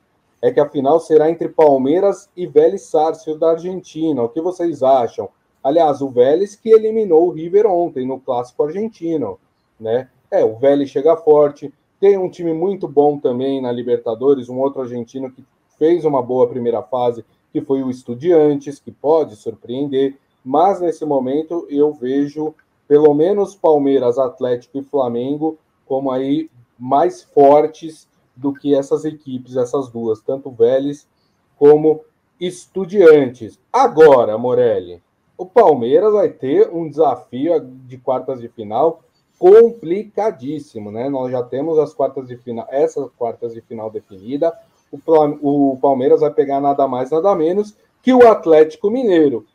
é 0.41 0.51
que 0.51 0.59
a 0.59 0.69
final 0.69 0.99
será 0.99 1.29
entre 1.29 1.47
Palmeiras 1.47 2.29
e 2.35 2.45
Vélez 2.45 2.83
Sarsfield 2.83 3.39
da 3.39 3.51
Argentina. 3.51 4.21
O 4.21 4.29
que 4.29 4.41
vocês 4.41 4.83
acham? 4.83 5.29
Aliás, 5.63 6.01
o 6.01 6.09
Vélez 6.09 6.55
que 6.55 6.69
eliminou 6.69 7.27
o 7.27 7.31
River 7.31 7.65
ontem 7.65 8.05
no 8.05 8.19
clássico 8.19 8.63
argentino, 8.63 9.39
né? 9.79 10.09
É, 10.29 10.43
o 10.43 10.57
Vélez 10.57 10.89
chega 10.89 11.15
forte, 11.15 11.73
tem 11.99 12.17
um 12.17 12.29
time 12.29 12.53
muito 12.53 12.87
bom 12.87 13.17
também 13.17 13.61
na 13.61 13.71
Libertadores, 13.71 14.49
um 14.49 14.59
outro 14.59 14.81
argentino 14.81 15.31
que 15.31 15.43
fez 15.77 16.05
uma 16.05 16.21
boa 16.21 16.47
primeira 16.47 16.81
fase, 16.81 17.25
que 17.51 17.61
foi 17.61 17.83
o 17.83 17.89
Estudiantes, 17.89 18.79
que 18.79 18.91
pode 18.91 19.35
surpreender, 19.35 20.17
mas 20.43 20.79
nesse 20.79 21.05
momento 21.05 21.67
eu 21.69 21.93
vejo 21.93 22.53
pelo 22.87 23.13
menos 23.13 23.55
Palmeiras, 23.55 24.17
Atlético 24.17 24.77
e 24.77 24.83
Flamengo 24.83 25.57
como 25.85 26.11
aí 26.11 26.49
mais 26.77 27.23
fortes 27.23 28.07
do 28.35 28.53
que 28.53 28.75
essas 28.75 29.03
equipes, 29.03 29.55
essas 29.55 29.89
duas, 29.89 30.21
tanto 30.21 30.51
Vélez 30.51 31.07
como 31.57 32.01
Estudiantes. 32.39 33.59
Agora, 33.73 34.37
Morelli, 34.37 35.01
o 35.37 35.45
Palmeiras 35.45 36.13
vai 36.13 36.29
ter 36.29 36.69
um 36.69 36.87
desafio 36.87 37.59
de 37.85 37.97
quartas 37.97 38.39
de 38.39 38.47
final 38.47 39.01
complicadíssimo, 39.37 40.91
né? 40.91 41.09
Nós 41.09 41.31
já 41.31 41.43
temos 41.43 41.77
as 41.77 41.93
quartas 41.93 42.27
de 42.27 42.37
final, 42.37 42.67
essas 42.69 43.09
quartas 43.17 43.53
de 43.53 43.61
final 43.61 43.89
definida. 43.89 44.53
O, 44.91 45.77
Palmeiras 45.81 46.21
vai 46.21 46.31
pegar 46.31 46.61
nada 46.61 46.87
mais, 46.87 47.11
nada 47.11 47.35
menos 47.35 47.75
que 48.01 48.13
o 48.13 48.27
Atlético 48.27 48.89
Mineiro. 48.89 49.45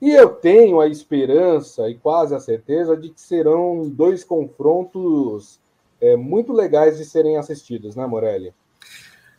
E 0.00 0.10
eu 0.10 0.30
tenho 0.30 0.80
a 0.80 0.88
esperança 0.88 1.88
e 1.88 1.94
quase 1.94 2.34
a 2.34 2.40
certeza 2.40 2.96
de 2.96 3.10
que 3.10 3.20
serão 3.20 3.88
dois 3.88 4.24
confrontos 4.24 5.58
é, 6.00 6.16
muito 6.16 6.52
legais 6.52 6.96
de 6.96 7.04
serem 7.04 7.36
assistidos, 7.36 7.94
né, 7.94 8.06
Morelli? 8.06 8.52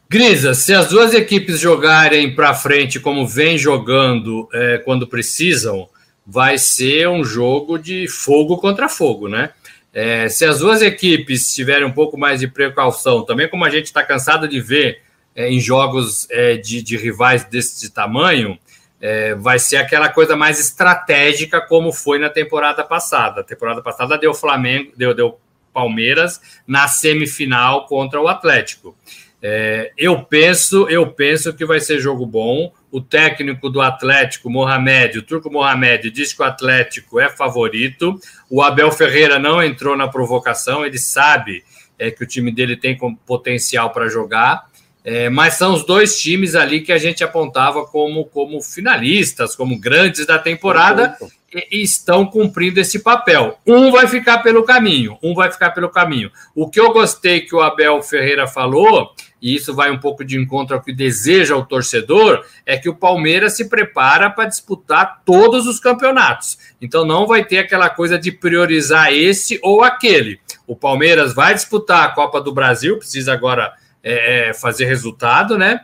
Grisa, 0.08 0.54
se 0.54 0.74
as 0.74 0.90
duas 0.90 1.14
equipes 1.14 1.60
jogarem 1.60 2.36
para 2.36 2.54
frente 2.54 3.00
como 3.00 3.26
vem 3.26 3.58
jogando 3.58 4.48
é, 4.54 4.78
quando 4.80 5.08
precisam, 5.08 5.88
vai 6.26 6.58
ser 6.58 7.08
um 7.08 7.24
jogo 7.24 7.78
de 7.78 8.08
fogo 8.08 8.58
contra 8.58 8.90
fogo, 8.90 9.28
né? 9.28 9.52
É, 9.94 10.30
se 10.30 10.46
as 10.46 10.60
duas 10.60 10.82
equipes 10.82 11.54
tiverem 11.54 11.86
um 11.86 11.92
pouco 11.92 12.18
mais 12.18 12.40
de 12.40 12.48
precaução, 12.48 13.26
também 13.26 13.50
como 13.50 13.66
a 13.66 13.70
gente 13.70 13.86
está 13.86 14.04
cansado 14.04 14.48
de 14.48 14.60
ver 14.62 15.02
é, 15.36 15.50
em 15.50 15.60
jogos 15.60 16.28
é, 16.30 16.56
de, 16.56 16.82
de, 16.82 16.96
rivais 16.98 17.44
desse 17.44 17.90
tamanho, 17.90 18.58
é, 19.02 19.36
vai 19.36 19.60
ser 19.60 19.78
aquela 19.78 20.08
coisa 20.10 20.36
mais 20.36 20.60
estratégica 20.60 21.60
como 21.60 21.92
foi 21.92 22.20
na 22.20 22.30
temporada 22.30 22.84
passada. 22.84 23.42
A 23.42 23.44
temporada 23.44 23.82
passada 23.82 24.18
deu 24.18 24.34
Flamengo, 24.34 24.94
deu, 24.96 25.14
deu 25.14 25.40
Palmeiras 25.74 26.40
na 26.68 26.88
semifinal 26.88 27.86
contra 27.86 28.22
o 28.22 28.28
Atlético. 28.28 28.96
É, 29.44 29.92
eu 29.98 30.22
penso, 30.24 30.88
eu 30.88 31.08
penso 31.08 31.54
que 31.54 31.66
vai 31.66 31.80
ser 31.80 32.00
jogo 32.00 32.26
bom. 32.26 32.72
O 32.92 33.02
técnico 33.02 33.70
do 33.70 33.82
Atlético, 33.82 34.50
Mohamed, 34.50 35.20
o 35.20 35.24
Turco 35.24 35.52
Mohamed, 35.52 36.12
diz 36.12 36.34
que 36.34 36.42
o 36.42 36.46
Atlético 36.46 37.20
é 37.20 37.30
favorito. 37.30 38.20
O 38.50 38.62
Abel 38.62 38.92
Ferreira 38.92 39.40
não 39.40 39.64
entrou 39.64 39.98
na 39.98 40.08
provocação, 40.08 40.86
ele 40.86 41.00
sabe 41.00 41.64
é, 41.98 42.12
que 42.12 42.24
o 42.24 42.28
time 42.28 42.52
dele 42.52 42.76
tem 42.76 42.98
potencial 43.26 43.90
para 43.92 44.08
jogar. 44.08 44.70
É, 45.04 45.30
mas 45.30 45.56
são 45.56 45.74
os 45.74 45.84
dois 45.84 46.20
times 46.20 46.54
ali 46.54 46.82
que 46.82 46.92
a 46.92 46.98
gente 46.98 47.24
apontava 47.24 47.86
como, 47.88 48.26
como 48.26 48.62
finalistas, 48.62 49.56
como 49.56 49.80
grandes 49.80 50.28
da 50.28 50.38
temporada, 50.38 51.18
e, 51.20 51.26
estão 51.72 52.26
cumprindo 52.26 52.80
esse 52.80 53.00
papel. 53.00 53.58
Um 53.66 53.92
vai 53.92 54.08
ficar 54.08 54.40
pelo 54.40 54.64
caminho, 54.64 55.18
um 55.22 55.34
vai 55.34 55.52
ficar 55.52 55.72
pelo 55.72 55.90
caminho. 55.90 56.32
O 56.56 56.70
que 56.70 56.80
eu 56.80 56.94
gostei 56.94 57.42
que 57.42 57.56
o 57.56 57.62
Abel 57.62 58.02
Ferreira 58.02 58.48
falou, 58.48 59.14
e 59.42 59.56
isso 59.56 59.74
vai 59.74 59.92
um 59.92 59.98
pouco 59.98 60.24
de 60.24 60.38
encontro 60.38 60.76
ao 60.76 60.82
que 60.82 60.94
deseja 60.94 61.56
o 61.56 61.66
torcedor, 61.66 62.46
é 62.66 62.78
que 62.78 62.88
o 62.88 62.96
Palmeiras 62.96 63.58
se 63.58 63.68
prepara 63.68 64.30
para 64.30 64.48
disputar 64.48 65.22
todos 65.26 65.68
os 65.68 65.80
campeonatos. 65.80 66.58
Então 66.82 67.06
não 67.06 67.28
vai 67.28 67.44
ter 67.44 67.58
aquela 67.58 67.90
coisa 67.90 68.18
de 68.18 68.32
priorizar 68.32 69.12
esse 69.12 69.60
ou 69.62 69.84
aquele. 69.84 70.40
O 70.68 70.76
Palmeiras 70.76 71.34
vai 71.34 71.54
disputar 71.54 72.06
a 72.06 72.10
Copa 72.10 72.40
do 72.40 72.54
Brasil, 72.54 72.98
precisa 72.98 73.34
agora 73.34 73.74
é, 74.04 74.50
é, 74.50 74.54
fazer 74.54 74.86
resultado, 74.86 75.58
né? 75.58 75.82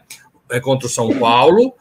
É 0.49 0.59
contra 0.59 0.87
o 0.87 0.89
São 0.89 1.19
Paulo, 1.19 1.73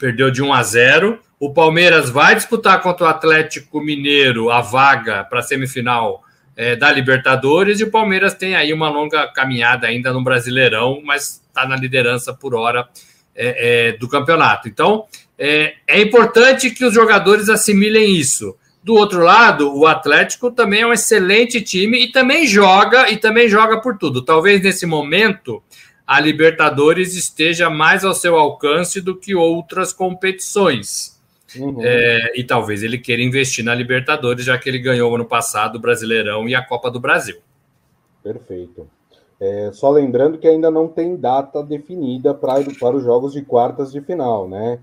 perdeu 0.00 0.30
de 0.30 0.42
1 0.42 0.52
a 0.52 0.62
0. 0.62 1.20
O 1.38 1.52
Palmeiras 1.52 2.08
vai 2.08 2.34
disputar 2.34 2.80
contra 2.82 3.04
o 3.04 3.08
Atlético 3.08 3.80
Mineiro 3.82 4.50
a 4.50 4.62
vaga 4.62 5.22
para 5.22 5.40
a 5.40 5.42
semifinal 5.42 6.24
é, 6.56 6.74
da 6.74 6.90
Libertadores 6.90 7.80
e 7.80 7.84
o 7.84 7.90
Palmeiras 7.90 8.34
tem 8.34 8.56
aí 8.56 8.72
uma 8.72 8.88
longa 8.88 9.28
caminhada 9.28 9.86
ainda 9.86 10.12
no 10.12 10.24
Brasileirão, 10.24 11.00
mas 11.04 11.42
está 11.46 11.68
na 11.68 11.76
liderança 11.76 12.32
por 12.32 12.54
hora 12.54 12.88
é, 13.34 13.88
é, 13.88 13.92
do 13.92 14.08
campeonato. 14.08 14.68
Então 14.68 15.04
é, 15.38 15.74
é 15.86 16.00
importante 16.00 16.70
que 16.70 16.84
os 16.84 16.94
jogadores 16.94 17.48
assimilem 17.48 18.16
isso. 18.16 18.56
Do 18.82 18.94
outro 18.94 19.22
lado, 19.22 19.76
o 19.76 19.86
Atlético 19.86 20.50
também 20.50 20.80
é 20.80 20.86
um 20.86 20.92
excelente 20.92 21.60
time 21.60 22.04
e 22.04 22.10
também 22.10 22.46
joga 22.46 23.10
e 23.10 23.18
também 23.18 23.46
joga 23.48 23.78
por 23.80 23.98
tudo. 23.98 24.22
Talvez 24.22 24.62
nesse 24.62 24.86
momento 24.86 25.62
a 26.10 26.18
Libertadores 26.18 27.14
esteja 27.14 27.70
mais 27.70 28.04
ao 28.04 28.12
seu 28.12 28.36
alcance 28.36 29.00
do 29.00 29.16
que 29.16 29.32
outras 29.32 29.92
competições. 29.92 31.16
Uhum. 31.56 31.76
É, 31.80 32.32
e 32.36 32.42
talvez 32.42 32.82
ele 32.82 32.98
queira 32.98 33.22
investir 33.22 33.64
na 33.64 33.72
Libertadores, 33.72 34.44
já 34.44 34.58
que 34.58 34.68
ele 34.68 34.80
ganhou 34.80 35.14
ano 35.14 35.24
passado 35.24 35.76
o 35.76 35.78
Brasileirão 35.78 36.48
e 36.48 36.54
a 36.56 36.66
Copa 36.66 36.90
do 36.90 36.98
Brasil. 36.98 37.36
Perfeito. 38.24 38.90
É, 39.38 39.70
só 39.72 39.88
lembrando 39.88 40.36
que 40.36 40.48
ainda 40.48 40.68
não 40.68 40.88
tem 40.88 41.14
data 41.14 41.62
definida 41.62 42.34
pra, 42.34 42.54
para 42.80 42.96
os 42.96 43.04
jogos 43.04 43.32
de 43.32 43.42
quartas 43.42 43.92
de 43.92 44.00
final, 44.00 44.48
né? 44.48 44.80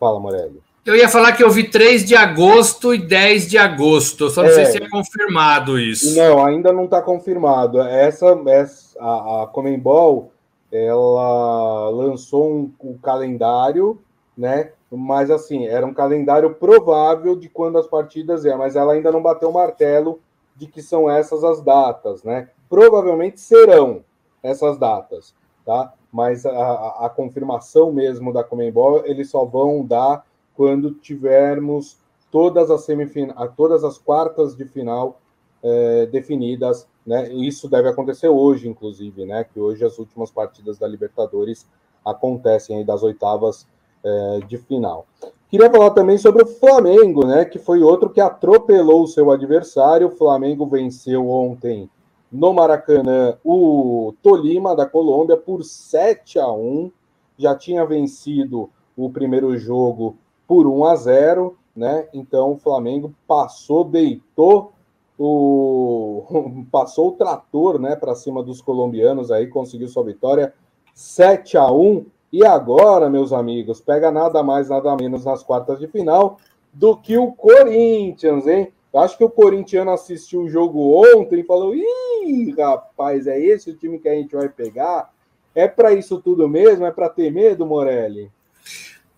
Fala, 0.00 0.18
Morelli. 0.18 0.60
Eu 0.88 0.96
ia 0.96 1.06
falar 1.06 1.32
que 1.32 1.44
eu 1.44 1.50
vi 1.50 1.68
3 1.68 2.02
de 2.02 2.16
agosto 2.16 2.94
e 2.94 2.98
10 2.98 3.46
de 3.46 3.58
agosto. 3.58 4.30
só 4.30 4.42
não 4.42 4.48
é, 4.48 4.54
sei 4.54 4.64
se 4.64 4.82
é 4.82 4.88
confirmado 4.88 5.78
isso. 5.78 6.16
Não, 6.16 6.42
ainda 6.42 6.72
não 6.72 6.86
está 6.86 7.02
confirmado. 7.02 7.78
Essa, 7.82 8.28
essa 8.46 8.98
a, 8.98 9.42
a 9.42 9.46
Comembol, 9.48 10.32
ela 10.72 11.90
lançou 11.90 12.50
um, 12.50 12.72
um, 12.82 12.96
calendário, 12.96 14.00
né? 14.34 14.70
Mas 14.90 15.30
assim, 15.30 15.66
era 15.66 15.84
um 15.84 15.92
calendário 15.92 16.54
provável 16.54 17.36
de 17.36 17.50
quando 17.50 17.76
as 17.76 17.86
partidas 17.86 18.46
é, 18.46 18.56
mas 18.56 18.74
ela 18.74 18.94
ainda 18.94 19.12
não 19.12 19.20
bateu 19.20 19.50
o 19.50 19.52
martelo 19.52 20.20
de 20.56 20.66
que 20.66 20.80
são 20.80 21.10
essas 21.10 21.44
as 21.44 21.60
datas, 21.60 22.24
né? 22.24 22.48
Provavelmente 22.66 23.42
serão 23.42 24.02
essas 24.42 24.78
datas, 24.78 25.34
tá? 25.66 25.92
Mas 26.10 26.46
a, 26.46 26.50
a, 26.50 27.06
a 27.06 27.10
confirmação 27.10 27.92
mesmo 27.92 28.32
da 28.32 28.42
Comembol, 28.42 29.02
eles 29.04 29.28
só 29.28 29.44
vão 29.44 29.84
dar 29.84 30.26
quando 30.58 30.90
tivermos 30.90 31.96
todas 32.32 32.68
as 32.68 32.80
semifinais, 32.80 33.52
todas 33.56 33.84
as 33.84 33.96
quartas 33.96 34.56
de 34.56 34.64
final 34.64 35.20
é, 35.62 36.06
definidas, 36.06 36.84
né? 37.06 37.32
Isso 37.32 37.68
deve 37.68 37.88
acontecer 37.88 38.28
hoje, 38.28 38.68
inclusive, 38.68 39.24
né? 39.24 39.44
Que 39.44 39.60
hoje 39.60 39.84
as 39.84 40.00
últimas 40.00 40.32
partidas 40.32 40.76
da 40.76 40.88
Libertadores 40.88 41.64
acontecem 42.04 42.84
das 42.84 43.04
oitavas 43.04 43.68
é, 44.02 44.40
de 44.48 44.58
final. 44.58 45.06
Queria 45.48 45.70
falar 45.70 45.90
também 45.90 46.18
sobre 46.18 46.42
o 46.42 46.46
Flamengo, 46.48 47.24
né? 47.24 47.44
Que 47.44 47.60
foi 47.60 47.80
outro 47.80 48.10
que 48.10 48.20
atropelou 48.20 49.04
o 49.04 49.08
seu 49.08 49.30
adversário. 49.30 50.08
O 50.08 50.16
Flamengo 50.16 50.66
venceu 50.66 51.28
ontem 51.30 51.88
no 52.32 52.52
Maracanã 52.52 53.38
o 53.44 54.12
Tolima 54.24 54.74
da 54.74 54.86
Colômbia 54.86 55.36
por 55.36 55.62
7 55.62 56.40
a 56.40 56.50
1. 56.50 56.90
Já 57.38 57.54
tinha 57.54 57.86
vencido 57.86 58.68
o 58.96 59.08
primeiro 59.08 59.56
jogo 59.56 60.16
por 60.48 60.66
1 60.66 60.84
a 60.86 60.96
0, 60.96 61.56
né? 61.76 62.08
Então 62.12 62.52
o 62.52 62.58
Flamengo 62.58 63.14
passou, 63.26 63.84
deitou 63.84 64.72
o 65.18 66.24
passou 66.72 67.08
o 67.08 67.12
trator, 67.12 67.78
né, 67.78 67.94
para 67.94 68.14
cima 68.14 68.42
dos 68.42 68.60
colombianos 68.60 69.30
aí, 69.30 69.48
conseguiu 69.48 69.88
sua 69.88 70.04
vitória 70.04 70.54
7 70.94 71.58
a 71.58 71.70
1. 71.70 72.06
E 72.32 72.44
agora, 72.44 73.08
meus 73.08 73.32
amigos, 73.32 73.80
pega 73.80 74.10
nada 74.10 74.42
mais, 74.42 74.68
nada 74.68 74.94
menos 74.96 75.24
nas 75.24 75.42
quartas 75.42 75.78
de 75.78 75.86
final 75.86 76.38
do 76.72 76.96
que 76.96 77.16
o 77.16 77.32
Corinthians, 77.32 78.46
hein? 78.46 78.72
Acho 78.94 79.16
que 79.16 79.24
o 79.24 79.30
corintiano 79.30 79.90
assistiu 79.90 80.42
o 80.42 80.48
jogo 80.48 80.96
ontem 80.96 81.40
e 81.40 81.44
falou: 81.44 81.74
ih, 81.74 82.54
rapaz, 82.58 83.26
é 83.26 83.38
esse 83.38 83.70
o 83.70 83.76
time 83.76 83.98
que 83.98 84.08
a 84.08 84.14
gente 84.14 84.34
vai 84.34 84.48
pegar? 84.48 85.10
É 85.54 85.68
para 85.68 85.92
isso 85.92 86.20
tudo 86.20 86.48
mesmo? 86.48 86.84
É 86.84 86.90
para 86.90 87.08
ter 87.08 87.30
medo, 87.30 87.66
Morelli? 87.66 88.30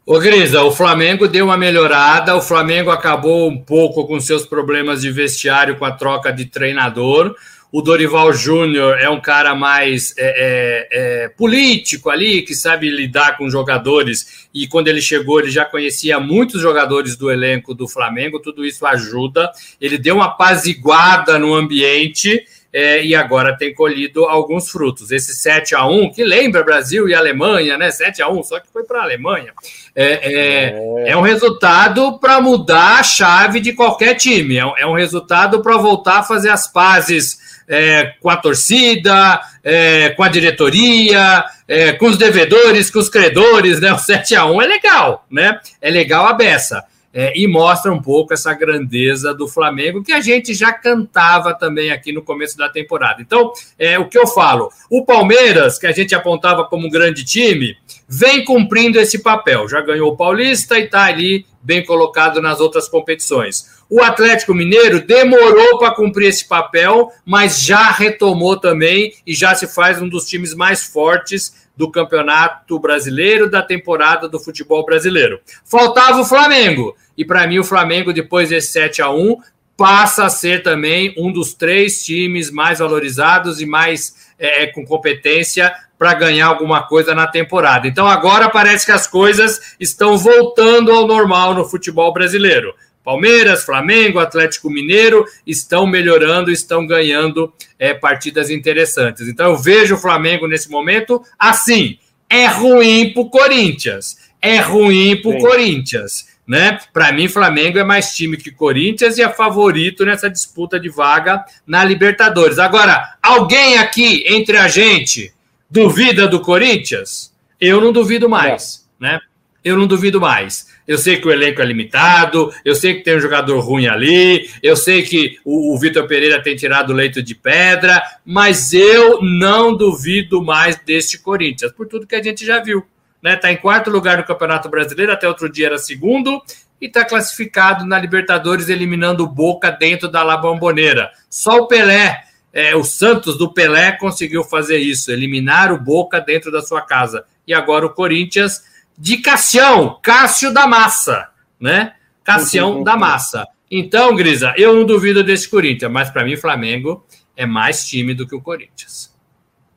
Ô, 0.06 0.18
Grisa, 0.18 0.62
o 0.62 0.72
Flamengo 0.72 1.28
deu 1.28 1.44
uma 1.44 1.58
melhorada, 1.58 2.34
o 2.34 2.40
Flamengo 2.40 2.90
acabou 2.90 3.48
um 3.48 3.58
pouco 3.58 4.06
com 4.06 4.18
seus 4.18 4.46
problemas 4.46 5.02
de 5.02 5.10
vestiário 5.10 5.76
com 5.76 5.84
a 5.84 5.92
troca 5.92 6.32
de 6.32 6.46
treinador. 6.46 7.34
O 7.70 7.82
Dorival 7.82 8.32
Júnior 8.32 8.98
é 8.98 9.08
um 9.08 9.20
cara 9.20 9.54
mais 9.54 10.12
é, 10.18 10.24
é, 10.24 10.88
é, 11.24 11.28
político 11.28 12.10
ali, 12.10 12.42
que 12.42 12.54
sabe 12.54 12.90
lidar 12.90 13.36
com 13.36 13.48
jogadores. 13.48 14.48
E 14.52 14.66
quando 14.66 14.88
ele 14.88 15.02
chegou, 15.02 15.38
ele 15.38 15.50
já 15.50 15.64
conhecia 15.64 16.18
muitos 16.18 16.60
jogadores 16.60 17.14
do 17.14 17.30
elenco 17.30 17.74
do 17.74 17.86
Flamengo, 17.86 18.40
tudo 18.40 18.64
isso 18.64 18.84
ajuda. 18.86 19.52
Ele 19.80 19.98
deu 19.98 20.16
uma 20.16 20.26
apaziguada 20.26 21.38
no 21.38 21.54
ambiente 21.54 22.44
é, 22.72 23.04
e 23.04 23.14
agora 23.14 23.56
tem 23.56 23.74
colhido 23.74 24.24
alguns 24.26 24.70
frutos. 24.70 25.10
Esse 25.10 25.34
7 25.34 25.74
a 25.74 25.86
1 25.86 26.12
que 26.12 26.22
lembra 26.22 26.62
Brasil 26.62 27.08
e 27.08 27.14
Alemanha, 27.14 27.76
né? 27.76 27.90
7 27.90 28.22
a 28.22 28.28
1 28.28 28.42
só 28.44 28.60
que 28.60 28.68
foi 28.72 28.84
para 28.84 29.00
a 29.00 29.02
Alemanha. 29.02 29.52
É, 29.94 30.04
é, 30.12 31.10
é, 31.10 31.16
um 31.16 31.22
resultado 31.22 32.18
para 32.18 32.40
mudar 32.40 33.00
a 33.00 33.02
chave 33.02 33.60
de 33.60 33.72
qualquer 33.72 34.14
time. 34.14 34.58
É 34.58 34.70
é 34.78 34.86
um 34.86 34.94
resultado 34.94 35.62
para 35.62 35.76
voltar 35.76 36.20
a 36.20 36.22
fazer 36.22 36.48
as 36.48 36.66
pazes 36.70 37.38
é, 37.68 38.14
com 38.20 38.28
a 38.28 38.36
torcida, 38.36 39.40
é, 39.62 40.10
com 40.10 40.22
a 40.22 40.28
diretoria, 40.28 41.44
é, 41.68 41.92
com 41.92 42.06
os 42.06 42.16
devedores, 42.16 42.90
com 42.90 42.98
os 42.98 43.08
credores, 43.08 43.80
né? 43.80 43.92
O 43.92 43.98
7 43.98 44.34
a 44.34 44.46
1 44.46 44.62
é 44.62 44.66
legal, 44.66 45.26
né? 45.30 45.60
É 45.80 45.90
legal 45.90 46.26
a 46.26 46.32
beça. 46.32 46.84
É, 47.12 47.32
e 47.36 47.46
mostra 47.46 47.92
um 47.92 48.00
pouco 48.00 48.32
essa 48.32 48.54
grandeza 48.54 49.34
do 49.34 49.48
Flamengo, 49.48 50.02
que 50.02 50.12
a 50.12 50.20
gente 50.20 50.54
já 50.54 50.72
cantava 50.72 51.52
também 51.54 51.90
aqui 51.90 52.12
no 52.12 52.22
começo 52.22 52.56
da 52.56 52.68
temporada. 52.68 53.20
Então, 53.20 53.52
é 53.78 53.98
o 53.98 54.08
que 54.08 54.18
eu 54.18 54.26
falo: 54.26 54.70
o 54.88 55.04
Palmeiras, 55.04 55.78
que 55.78 55.86
a 55.86 55.92
gente 55.92 56.14
apontava 56.14 56.64
como 56.64 56.86
um 56.86 56.90
grande 56.90 57.24
time, 57.24 57.76
vem 58.08 58.44
cumprindo 58.44 58.98
esse 58.98 59.22
papel. 59.22 59.68
Já 59.68 59.80
ganhou 59.80 60.12
o 60.12 60.16
Paulista 60.16 60.78
e 60.78 60.84
está 60.84 61.04
ali 61.04 61.46
bem 61.62 61.84
colocado 61.84 62.40
nas 62.40 62.60
outras 62.60 62.88
competições. 62.88 63.80
O 63.88 64.00
Atlético 64.00 64.54
Mineiro 64.54 65.04
demorou 65.04 65.78
para 65.78 65.94
cumprir 65.94 66.28
esse 66.28 66.46
papel, 66.46 67.12
mas 67.24 67.60
já 67.60 67.90
retomou 67.90 68.56
também 68.56 69.12
e 69.26 69.34
já 69.34 69.54
se 69.54 69.66
faz 69.66 70.00
um 70.00 70.08
dos 70.08 70.26
times 70.26 70.54
mais 70.54 70.84
fortes 70.84 71.59
do 71.80 71.90
Campeonato 71.90 72.78
Brasileiro, 72.78 73.50
da 73.50 73.62
temporada 73.62 74.28
do 74.28 74.38
futebol 74.38 74.84
brasileiro. 74.84 75.40
Faltava 75.64 76.20
o 76.20 76.26
Flamengo. 76.26 76.94
E 77.16 77.24
para 77.24 77.46
mim, 77.46 77.58
o 77.58 77.64
Flamengo, 77.64 78.12
depois 78.12 78.50
desse 78.50 78.70
7 78.72 79.00
a 79.00 79.10
1 79.10 79.38
passa 79.78 80.26
a 80.26 80.28
ser 80.28 80.62
também 80.62 81.14
um 81.16 81.32
dos 81.32 81.54
três 81.54 82.04
times 82.04 82.50
mais 82.50 82.80
valorizados 82.80 83.62
e 83.62 83.66
mais 83.66 84.14
é, 84.38 84.66
com 84.66 84.84
competência 84.84 85.74
para 85.98 86.12
ganhar 86.12 86.48
alguma 86.48 86.86
coisa 86.86 87.14
na 87.14 87.26
temporada. 87.26 87.88
Então 87.88 88.06
agora 88.06 88.50
parece 88.50 88.84
que 88.84 88.92
as 88.92 89.06
coisas 89.06 89.74
estão 89.80 90.18
voltando 90.18 90.92
ao 90.92 91.06
normal 91.06 91.54
no 91.54 91.64
futebol 91.64 92.12
brasileiro. 92.12 92.74
Palmeiras, 93.04 93.64
Flamengo, 93.64 94.18
Atlético 94.18 94.70
Mineiro 94.70 95.24
estão 95.46 95.86
melhorando, 95.86 96.50
estão 96.50 96.86
ganhando 96.86 97.52
é, 97.78 97.94
partidas 97.94 98.50
interessantes. 98.50 99.26
Então 99.26 99.50
eu 99.50 99.56
vejo 99.56 99.94
o 99.94 99.98
Flamengo 99.98 100.46
nesse 100.46 100.70
momento 100.70 101.22
assim. 101.38 101.98
É 102.28 102.46
ruim 102.46 103.12
para 103.12 103.22
o 103.22 103.30
Corinthians. 103.30 104.16
É 104.40 104.58
ruim 104.58 105.20
para 105.20 105.30
o 105.30 105.38
Corinthians. 105.38 106.28
Né? 106.46 106.80
Para 106.92 107.12
mim, 107.12 107.28
Flamengo 107.28 107.78
é 107.78 107.84
mais 107.84 108.14
time 108.14 108.36
que 108.36 108.50
Corinthians 108.50 109.18
e 109.18 109.22
é 109.22 109.28
favorito 109.28 110.04
nessa 110.04 110.28
disputa 110.28 110.80
de 110.80 110.88
vaga 110.88 111.44
na 111.66 111.84
Libertadores. 111.84 112.58
Agora, 112.58 113.16
alguém 113.22 113.78
aqui 113.78 114.24
entre 114.26 114.56
a 114.56 114.66
gente 114.66 115.32
Duvida 115.70 116.26
do 116.26 116.40
Corinthians? 116.40 117.32
Eu 117.60 117.80
não 117.80 117.92
duvido 117.92 118.28
mais, 118.28 118.88
né? 118.98 119.20
Eu 119.62 119.76
não 119.78 119.86
duvido 119.86 120.20
mais. 120.20 120.66
Eu 120.90 120.98
sei 120.98 121.18
que 121.18 121.28
o 121.28 121.30
elenco 121.30 121.62
é 121.62 121.64
limitado, 121.64 122.52
eu 122.64 122.74
sei 122.74 122.94
que 122.94 123.04
tem 123.04 123.16
um 123.16 123.20
jogador 123.20 123.60
ruim 123.60 123.86
ali, 123.86 124.50
eu 124.60 124.76
sei 124.76 125.02
que 125.02 125.38
o, 125.44 125.72
o 125.72 125.78
Vitor 125.78 126.04
Pereira 126.08 126.42
tem 126.42 126.56
tirado 126.56 126.92
leito 126.92 127.22
de 127.22 127.32
pedra, 127.32 128.02
mas 128.24 128.72
eu 128.72 129.22
não 129.22 129.76
duvido 129.76 130.42
mais 130.42 130.74
deste 130.84 131.16
Corinthians, 131.16 131.70
por 131.70 131.86
tudo 131.86 132.08
que 132.08 132.16
a 132.16 132.22
gente 132.22 132.44
já 132.44 132.60
viu. 132.60 132.84
Né? 133.22 133.36
Tá 133.36 133.52
em 133.52 133.56
quarto 133.56 133.88
lugar 133.88 134.18
no 134.18 134.24
Campeonato 134.24 134.68
Brasileiro, 134.68 135.12
até 135.12 135.28
outro 135.28 135.48
dia 135.48 135.66
era 135.66 135.78
segundo, 135.78 136.42
e 136.80 136.86
está 136.86 137.04
classificado 137.04 137.86
na 137.86 137.96
Libertadores, 137.96 138.68
eliminando 138.68 139.22
o 139.22 139.28
Boca 139.28 139.70
dentro 139.70 140.08
da 140.08 140.24
La 140.24 140.36
Bombonera. 140.36 141.12
Só 141.30 141.58
o 141.58 141.68
Pelé 141.68 142.24
é, 142.52 142.74
o 142.74 142.82
Santos 142.82 143.38
do 143.38 143.54
Pelé 143.54 143.92
conseguiu 143.92 144.42
fazer 144.42 144.78
isso, 144.78 145.12
eliminar 145.12 145.72
o 145.72 145.78
Boca 145.78 146.20
dentro 146.20 146.50
da 146.50 146.60
sua 146.60 146.82
casa. 146.82 147.24
E 147.46 147.54
agora 147.54 147.86
o 147.86 147.90
Corinthians 147.90 148.68
de 149.00 149.16
Cassião, 149.16 149.98
Cássio 150.02 150.52
da 150.52 150.66
Massa, 150.66 151.28
né? 151.58 151.94
Cassião 152.22 152.82
da 152.82 152.98
Massa. 152.98 153.48
Então, 153.70 154.14
Grisa, 154.14 154.52
eu 154.58 154.76
não 154.76 154.84
duvido 154.84 155.24
desse 155.24 155.48
Corinthians, 155.48 155.90
mas 155.90 156.10
para 156.10 156.22
mim 156.22 156.36
Flamengo 156.36 157.02
é 157.34 157.46
mais 157.46 157.88
time 157.88 158.12
do 158.12 158.26
que 158.28 158.34
o 158.34 158.42
Corinthians. 158.42 159.10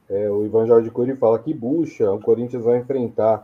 É, 0.10 0.30
o 0.30 0.46
Ivan 0.46 0.68
Jorge 0.68 0.90
Curi 0.90 1.16
fala 1.16 1.40
que 1.40 1.54
bucha, 1.54 2.12
o 2.12 2.20
Corinthians 2.20 2.66
vai 2.66 2.80
enfrentar. 2.80 3.44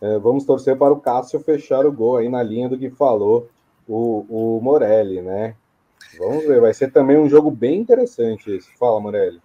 É, 0.00 0.18
vamos 0.18 0.44
torcer 0.44 0.76
para 0.76 0.92
o 0.92 1.00
Cássio 1.00 1.38
fechar 1.38 1.86
o 1.86 1.92
gol 1.92 2.16
aí 2.16 2.28
na 2.28 2.42
linha 2.42 2.68
do 2.68 2.76
que 2.76 2.90
falou 2.90 3.48
o, 3.86 4.26
o 4.28 4.60
Morelli, 4.60 5.22
né? 5.22 5.54
Vamos 6.18 6.44
ver, 6.44 6.60
vai 6.60 6.74
ser 6.74 6.90
também 6.90 7.16
um 7.16 7.28
jogo 7.28 7.48
bem 7.48 7.78
interessante 7.78 8.50
esse. 8.50 8.68
Fala, 8.76 9.00
Morelli. 9.00 9.40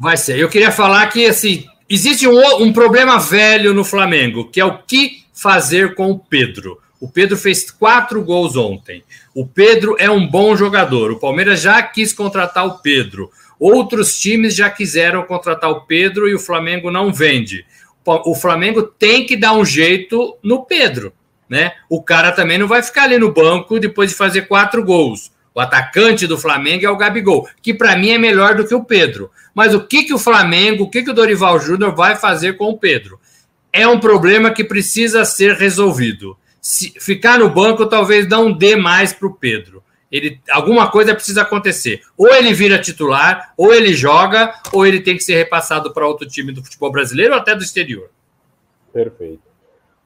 Vai 0.00 0.16
ser. 0.16 0.38
Eu 0.38 0.48
queria 0.48 0.72
falar 0.72 1.06
que, 1.08 1.26
assim, 1.26 1.66
existe 1.90 2.26
um, 2.28 2.62
um 2.62 2.72
problema 2.72 3.18
velho 3.18 3.74
no 3.74 3.84
Flamengo, 3.84 4.48
que 4.48 4.60
é 4.60 4.64
o 4.64 4.78
que 4.78 5.24
fazer 5.34 5.94
com 5.96 6.10
o 6.10 6.18
Pedro. 6.18 6.78
O 7.00 7.08
Pedro 7.08 7.36
fez 7.36 7.70
quatro 7.70 8.22
gols 8.22 8.56
ontem. 8.56 9.02
O 9.34 9.46
Pedro 9.46 9.96
é 9.98 10.10
um 10.10 10.26
bom 10.26 10.54
jogador. 10.54 11.10
O 11.10 11.18
Palmeiras 11.18 11.60
já 11.60 11.82
quis 11.82 12.12
contratar 12.12 12.66
o 12.66 12.78
Pedro. 12.78 13.30
Outros 13.58 14.18
times 14.18 14.54
já 14.54 14.70
quiseram 14.70 15.22
contratar 15.24 15.70
o 15.70 15.82
Pedro 15.82 16.28
e 16.28 16.34
o 16.34 16.38
Flamengo 16.38 16.90
não 16.90 17.12
vende. 17.12 17.64
O 18.04 18.34
Flamengo 18.34 18.82
tem 18.82 19.26
que 19.26 19.36
dar 19.36 19.54
um 19.54 19.64
jeito 19.64 20.36
no 20.42 20.64
Pedro, 20.64 21.12
né? 21.48 21.72
O 21.88 22.02
cara 22.02 22.32
também 22.32 22.58
não 22.58 22.66
vai 22.66 22.82
ficar 22.82 23.04
ali 23.04 23.18
no 23.18 23.32
banco 23.32 23.78
depois 23.78 24.10
de 24.10 24.16
fazer 24.16 24.42
quatro 24.42 24.84
gols. 24.84 25.30
O 25.54 25.60
atacante 25.60 26.26
do 26.26 26.38
Flamengo 26.38 26.86
é 26.86 26.90
o 26.90 26.96
Gabigol, 26.96 27.48
que 27.60 27.74
para 27.74 27.96
mim 27.96 28.10
é 28.10 28.18
melhor 28.18 28.54
do 28.54 28.66
que 28.66 28.74
o 28.74 28.84
Pedro. 28.84 29.30
Mas 29.54 29.74
o 29.74 29.80
que, 29.80 30.04
que 30.04 30.14
o 30.14 30.18
Flamengo, 30.18 30.84
o 30.84 30.90
que, 30.90 31.02
que 31.02 31.10
o 31.10 31.14
Dorival 31.14 31.58
Júnior 31.58 31.94
vai 31.94 32.16
fazer 32.16 32.56
com 32.56 32.66
o 32.66 32.78
Pedro? 32.78 33.18
É 33.72 33.86
um 33.86 33.98
problema 33.98 34.52
que 34.52 34.64
precisa 34.64 35.24
ser 35.24 35.54
resolvido. 35.54 36.36
Se 36.60 36.92
ficar 37.00 37.38
no 37.38 37.50
banco 37.50 37.86
talvez 37.86 38.28
não 38.28 38.52
dê 38.52 38.76
mais 38.76 39.12
para 39.12 39.28
o 39.28 39.34
Pedro. 39.34 39.82
Ele, 40.10 40.40
alguma 40.50 40.90
coisa 40.90 41.14
precisa 41.14 41.42
acontecer. 41.42 42.02
Ou 42.16 42.28
ele 42.32 42.52
vira 42.52 42.80
titular, 42.80 43.52
ou 43.56 43.72
ele 43.72 43.94
joga, 43.94 44.52
ou 44.72 44.84
ele 44.84 45.00
tem 45.00 45.16
que 45.16 45.22
ser 45.22 45.36
repassado 45.36 45.92
para 45.92 46.06
outro 46.06 46.26
time 46.26 46.52
do 46.52 46.62
futebol 46.62 46.90
brasileiro 46.90 47.32
ou 47.32 47.38
até 47.38 47.54
do 47.54 47.62
exterior. 47.62 48.10
Perfeito. 48.92 49.49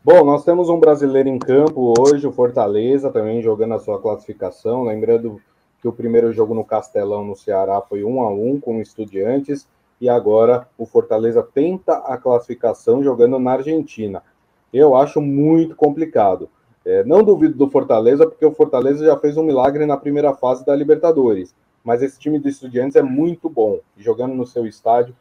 Bom, 0.06 0.22
nós 0.22 0.44
temos 0.44 0.68
um 0.68 0.78
brasileiro 0.78 1.30
em 1.30 1.38
campo 1.38 1.94
hoje, 1.98 2.26
o 2.26 2.30
Fortaleza, 2.30 3.10
também 3.10 3.40
jogando 3.40 3.72
a 3.72 3.78
sua 3.78 3.98
classificação. 3.98 4.82
Lembrando 4.82 5.40
que 5.80 5.88
o 5.88 5.92
primeiro 5.94 6.30
jogo 6.30 6.52
no 6.52 6.62
Castelão, 6.62 7.24
no 7.24 7.34
Ceará, 7.34 7.80
foi 7.80 8.04
1 8.04 8.20
a 8.20 8.28
1 8.28 8.60
com 8.60 8.76
o 8.76 8.82
Estudiantes, 8.82 9.66
e 9.98 10.06
agora 10.06 10.68
o 10.76 10.84
Fortaleza 10.84 11.42
tenta 11.42 11.94
a 11.94 12.18
classificação 12.18 13.02
jogando 13.02 13.38
na 13.38 13.52
Argentina. 13.52 14.22
Eu 14.70 14.94
acho 14.94 15.22
muito 15.22 15.74
complicado. 15.74 16.50
É, 16.84 17.02
não 17.04 17.24
duvido 17.24 17.56
do 17.56 17.70
Fortaleza, 17.70 18.26
porque 18.26 18.44
o 18.44 18.52
Fortaleza 18.52 19.06
já 19.06 19.16
fez 19.16 19.38
um 19.38 19.42
milagre 19.42 19.86
na 19.86 19.96
primeira 19.96 20.34
fase 20.34 20.66
da 20.66 20.76
Libertadores. 20.76 21.54
Mas 21.82 22.02
esse 22.02 22.18
time 22.18 22.38
do 22.38 22.46
Estudiantes 22.46 22.94
é 22.94 23.02
muito 23.02 23.48
bom, 23.48 23.80
jogando 23.96 24.34
no 24.34 24.46
seu 24.46 24.66
estádio. 24.66 25.16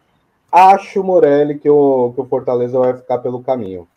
Acho, 0.51 1.01
Morelli, 1.01 1.57
que 1.57 1.69
o, 1.69 2.11
que 2.13 2.19
o 2.19 2.25
Fortaleza 2.25 2.77
vai 2.77 2.93
ficar 2.97 3.19
pelo 3.19 3.41
caminho. 3.41 3.87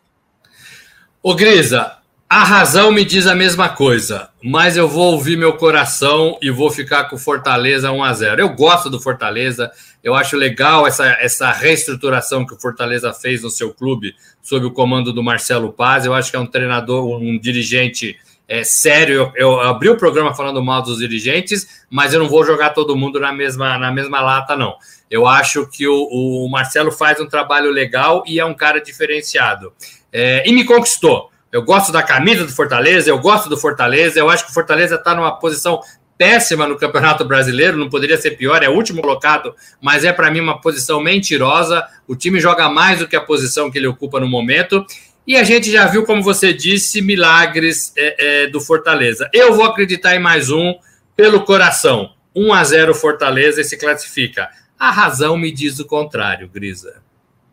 Ô 1.21 1.33
Grisa, 1.33 1.97
a 2.29 2.43
razão 2.43 2.91
me 2.91 3.03
diz 3.03 3.25
a 3.25 3.33
mesma 3.33 3.69
coisa, 3.69 4.29
mas 4.43 4.77
eu 4.77 4.87
vou 4.87 5.13
ouvir 5.13 5.35
meu 5.35 5.53
coração 5.53 6.37
e 6.41 6.51
vou 6.51 6.69
ficar 6.69 7.05
com 7.05 7.17
Fortaleza 7.17 7.91
1 7.91 8.03
a 8.03 8.13
0. 8.13 8.41
Eu 8.41 8.49
gosto 8.49 8.87
do 8.89 8.99
Fortaleza, 8.99 9.71
eu 10.03 10.13
acho 10.13 10.37
legal 10.37 10.85
essa, 10.85 11.05
essa 11.19 11.51
reestruturação 11.51 12.45
que 12.45 12.53
o 12.53 12.59
Fortaleza 12.59 13.11
fez 13.13 13.41
no 13.41 13.49
seu 13.49 13.73
clube 13.73 14.13
sob 14.41 14.65
o 14.67 14.71
comando 14.71 15.11
do 15.11 15.23
Marcelo 15.23 15.73
Paz. 15.73 16.05
Eu 16.05 16.13
acho 16.13 16.29
que 16.29 16.37
é 16.37 16.39
um 16.39 16.45
treinador, 16.45 17.19
um 17.19 17.39
dirigente 17.39 18.15
é, 18.47 18.63
sério. 18.63 19.31
Eu, 19.35 19.53
eu, 19.53 19.61
abri 19.61 19.89
o 19.89 19.97
programa 19.97 20.35
falando 20.35 20.63
mal 20.63 20.81
dos 20.81 20.99
dirigentes, 20.99 21.85
mas 21.89 22.13
eu 22.13 22.19
não 22.19 22.29
vou 22.29 22.45
jogar 22.45 22.69
todo 22.69 22.95
mundo 22.95 23.19
na 23.19 23.33
mesma, 23.33 23.77
na 23.77 23.91
mesma 23.91 24.21
lata, 24.21 24.55
não. 24.55 24.75
Eu 25.09 25.25
acho 25.25 25.67
que 25.67 25.87
o, 25.87 25.93
o 25.93 26.49
Marcelo 26.49 26.91
faz 26.91 27.19
um 27.19 27.27
trabalho 27.27 27.71
legal 27.71 28.23
e 28.27 28.39
é 28.39 28.45
um 28.45 28.53
cara 28.53 28.79
diferenciado. 28.79 29.73
É, 30.11 30.47
e 30.47 30.53
me 30.53 30.63
conquistou. 30.63 31.29
Eu 31.51 31.63
gosto 31.63 31.91
da 31.91 32.03
camisa 32.03 32.45
do 32.45 32.51
Fortaleza, 32.51 33.09
eu 33.09 33.19
gosto 33.19 33.49
do 33.49 33.57
Fortaleza, 33.57 34.19
eu 34.19 34.29
acho 34.29 34.45
que 34.45 34.51
o 34.51 34.53
Fortaleza 34.53 34.95
está 34.95 35.15
numa 35.15 35.31
posição 35.39 35.81
péssima 36.17 36.67
no 36.67 36.77
Campeonato 36.77 37.23
Brasileiro, 37.23 37.77
não 37.77 37.89
poderia 37.89 38.17
ser 38.17 38.31
pior, 38.31 38.63
é 38.63 38.69
o 38.69 38.73
último 38.73 39.01
colocado, 39.01 39.53
mas 39.81 40.03
é 40.03 40.11
para 40.11 40.31
mim 40.31 40.39
uma 40.39 40.59
posição 40.59 40.99
mentirosa. 40.99 41.85
O 42.07 42.15
time 42.15 42.39
joga 42.39 42.69
mais 42.69 42.99
do 42.99 43.07
que 43.07 43.15
a 43.15 43.21
posição 43.21 43.69
que 43.69 43.77
ele 43.77 43.87
ocupa 43.87 44.19
no 44.19 44.27
momento. 44.27 44.85
E 45.25 45.35
a 45.35 45.43
gente 45.43 45.71
já 45.71 45.85
viu, 45.85 46.05
como 46.05 46.23
você 46.23 46.53
disse, 46.53 47.01
milagres 47.01 47.93
é, 47.97 48.43
é, 48.43 48.47
do 48.47 48.59
Fortaleza. 48.59 49.29
Eu 49.33 49.53
vou 49.53 49.65
acreditar 49.65 50.15
em 50.15 50.19
mais 50.19 50.49
um 50.49 50.75
pelo 51.15 51.43
coração. 51.43 52.11
1 52.35 52.53
a 52.53 52.63
0 52.63 52.93
Fortaleza 52.95 53.61
e 53.61 53.63
se 53.63 53.77
classifica. 53.77 54.49
A 54.79 54.91
razão 54.91 55.37
me 55.37 55.51
diz 55.51 55.79
o 55.79 55.85
contrário, 55.85 56.47
Grisa. 56.47 57.01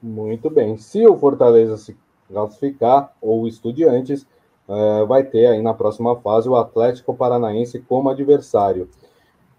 Muito 0.02 0.50
bem. 0.50 0.76
Se 0.76 1.06
o 1.06 1.18
Fortaleza 1.18 1.76
se 1.76 1.96
classificar, 2.28 3.12
ou 3.20 3.46
Estudiantes, 3.46 4.26
uh, 4.68 5.06
vai 5.06 5.24
ter 5.24 5.46
aí 5.46 5.62
na 5.62 5.74
próxima 5.74 6.16
fase 6.16 6.48
o 6.48 6.56
Atlético 6.56 7.14
Paranaense 7.14 7.80
como 7.80 8.08
adversário. 8.08 8.88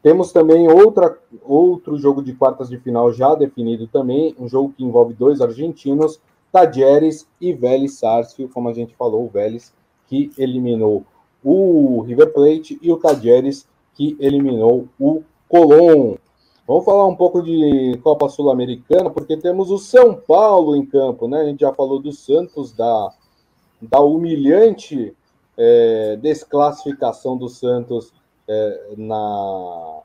Temos 0.01 0.31
também 0.31 0.67
outra, 0.67 1.17
outro 1.43 1.97
jogo 1.97 2.21
de 2.21 2.33
quartas 2.33 2.69
de 2.69 2.77
final 2.77 3.11
já 3.11 3.33
definido 3.33 3.87
também, 3.87 4.35
um 4.39 4.47
jogo 4.47 4.73
que 4.75 4.83
envolve 4.83 5.13
dois 5.13 5.41
argentinos, 5.41 6.19
Tadieres 6.51 7.27
e 7.41 7.51
Vélez 7.51 7.97
Sarsfield, 7.97 8.53
como 8.53 8.69
a 8.69 8.73
gente 8.73 8.95
falou, 8.95 9.25
o 9.25 9.29
Vélez 9.29 9.73
que 10.07 10.31
eliminou 10.37 11.03
o 11.43 12.01
River 12.01 12.31
Plate 12.33 12.79
e 12.81 12.91
o 12.91 12.97
Tadieres 12.97 13.67
que 13.93 14.15
eliminou 14.19 14.87
o 14.99 15.23
Colón. 15.47 16.15
Vamos 16.67 16.83
falar 16.83 17.05
um 17.05 17.15
pouco 17.15 17.43
de 17.43 17.99
Copa 18.03 18.27
Sul-Americana, 18.27 19.11
porque 19.11 19.37
temos 19.37 19.69
o 19.69 19.77
São 19.77 20.15
Paulo 20.15 20.75
em 20.75 20.83
campo, 20.83 21.27
né? 21.27 21.41
A 21.41 21.45
gente 21.45 21.59
já 21.59 21.71
falou 21.71 21.99
do 21.99 22.11
Santos, 22.11 22.71
da, 22.71 23.13
da 23.79 23.99
humilhante 23.99 25.15
é, 25.55 26.17
desclassificação 26.19 27.37
do 27.37 27.47
Santos 27.47 28.11
é, 28.47 28.93
na, 28.97 29.99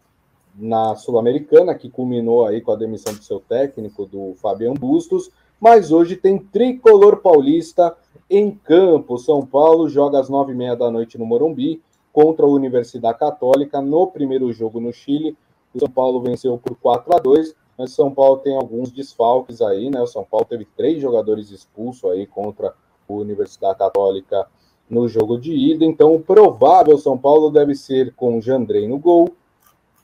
na 0.55 0.96
Sul-Americana, 0.96 1.75
que 1.75 1.88
culminou 1.88 2.44
aí 2.44 2.61
com 2.61 2.73
a 2.73 2.77
demissão 2.77 3.14
do 3.14 3.25
seu 3.25 3.40
técnico, 3.40 4.05
do 4.05 4.35
Fabiano 4.35 4.79
Bustos, 4.79 5.31
mas 5.59 5.90
hoje 5.90 6.14
tem 6.14 6.38
tricolor 6.38 7.23
paulista 7.23 7.96
em 8.29 8.51
campo. 8.51 9.16
São 9.16 9.46
Paulo 9.46 9.88
joga 9.88 10.20
às 10.20 10.29
nove 10.29 10.53
e 10.53 10.57
meia 10.57 10.77
da 10.77 10.90
noite 10.90 11.16
no 11.16 11.25
Morumbi 11.25 11.83
contra 12.12 12.44
a 12.44 12.49
Universidade 12.49 13.18
Católica 13.18 13.81
no 13.81 14.07
primeiro 14.09 14.53
jogo 14.53 14.79
no 14.79 14.92
Chile. 14.92 15.35
O 15.74 15.78
São 15.78 15.88
Paulo 15.88 16.20
venceu 16.20 16.59
por 16.59 16.76
4 16.76 17.16
a 17.16 17.18
2 17.18 17.54
mas 17.80 17.92
São 17.92 18.12
Paulo 18.12 18.37
tem 18.40 18.54
alguns 18.54 18.92
desfalques 18.92 19.62
aí, 19.62 19.88
né? 19.88 20.02
O 20.02 20.06
São 20.06 20.22
Paulo 20.22 20.44
teve 20.44 20.66
três 20.76 21.00
jogadores 21.00 21.50
expulsos 21.50 22.11
aí 22.11 22.26
contra 22.26 22.68
a 22.68 22.74
Universidade 23.11 23.78
Católica 23.78 24.46
no 24.87 25.09
jogo 25.09 25.38
de 25.38 25.54
ida. 25.54 25.83
Então, 25.83 26.14
o 26.14 26.20
provável 26.20 26.98
São 26.98 27.16
Paulo 27.16 27.48
deve 27.48 27.74
ser 27.74 28.12
com 28.14 28.38
Jandrei 28.38 28.87
no 28.87 28.98
gol, 28.98 29.30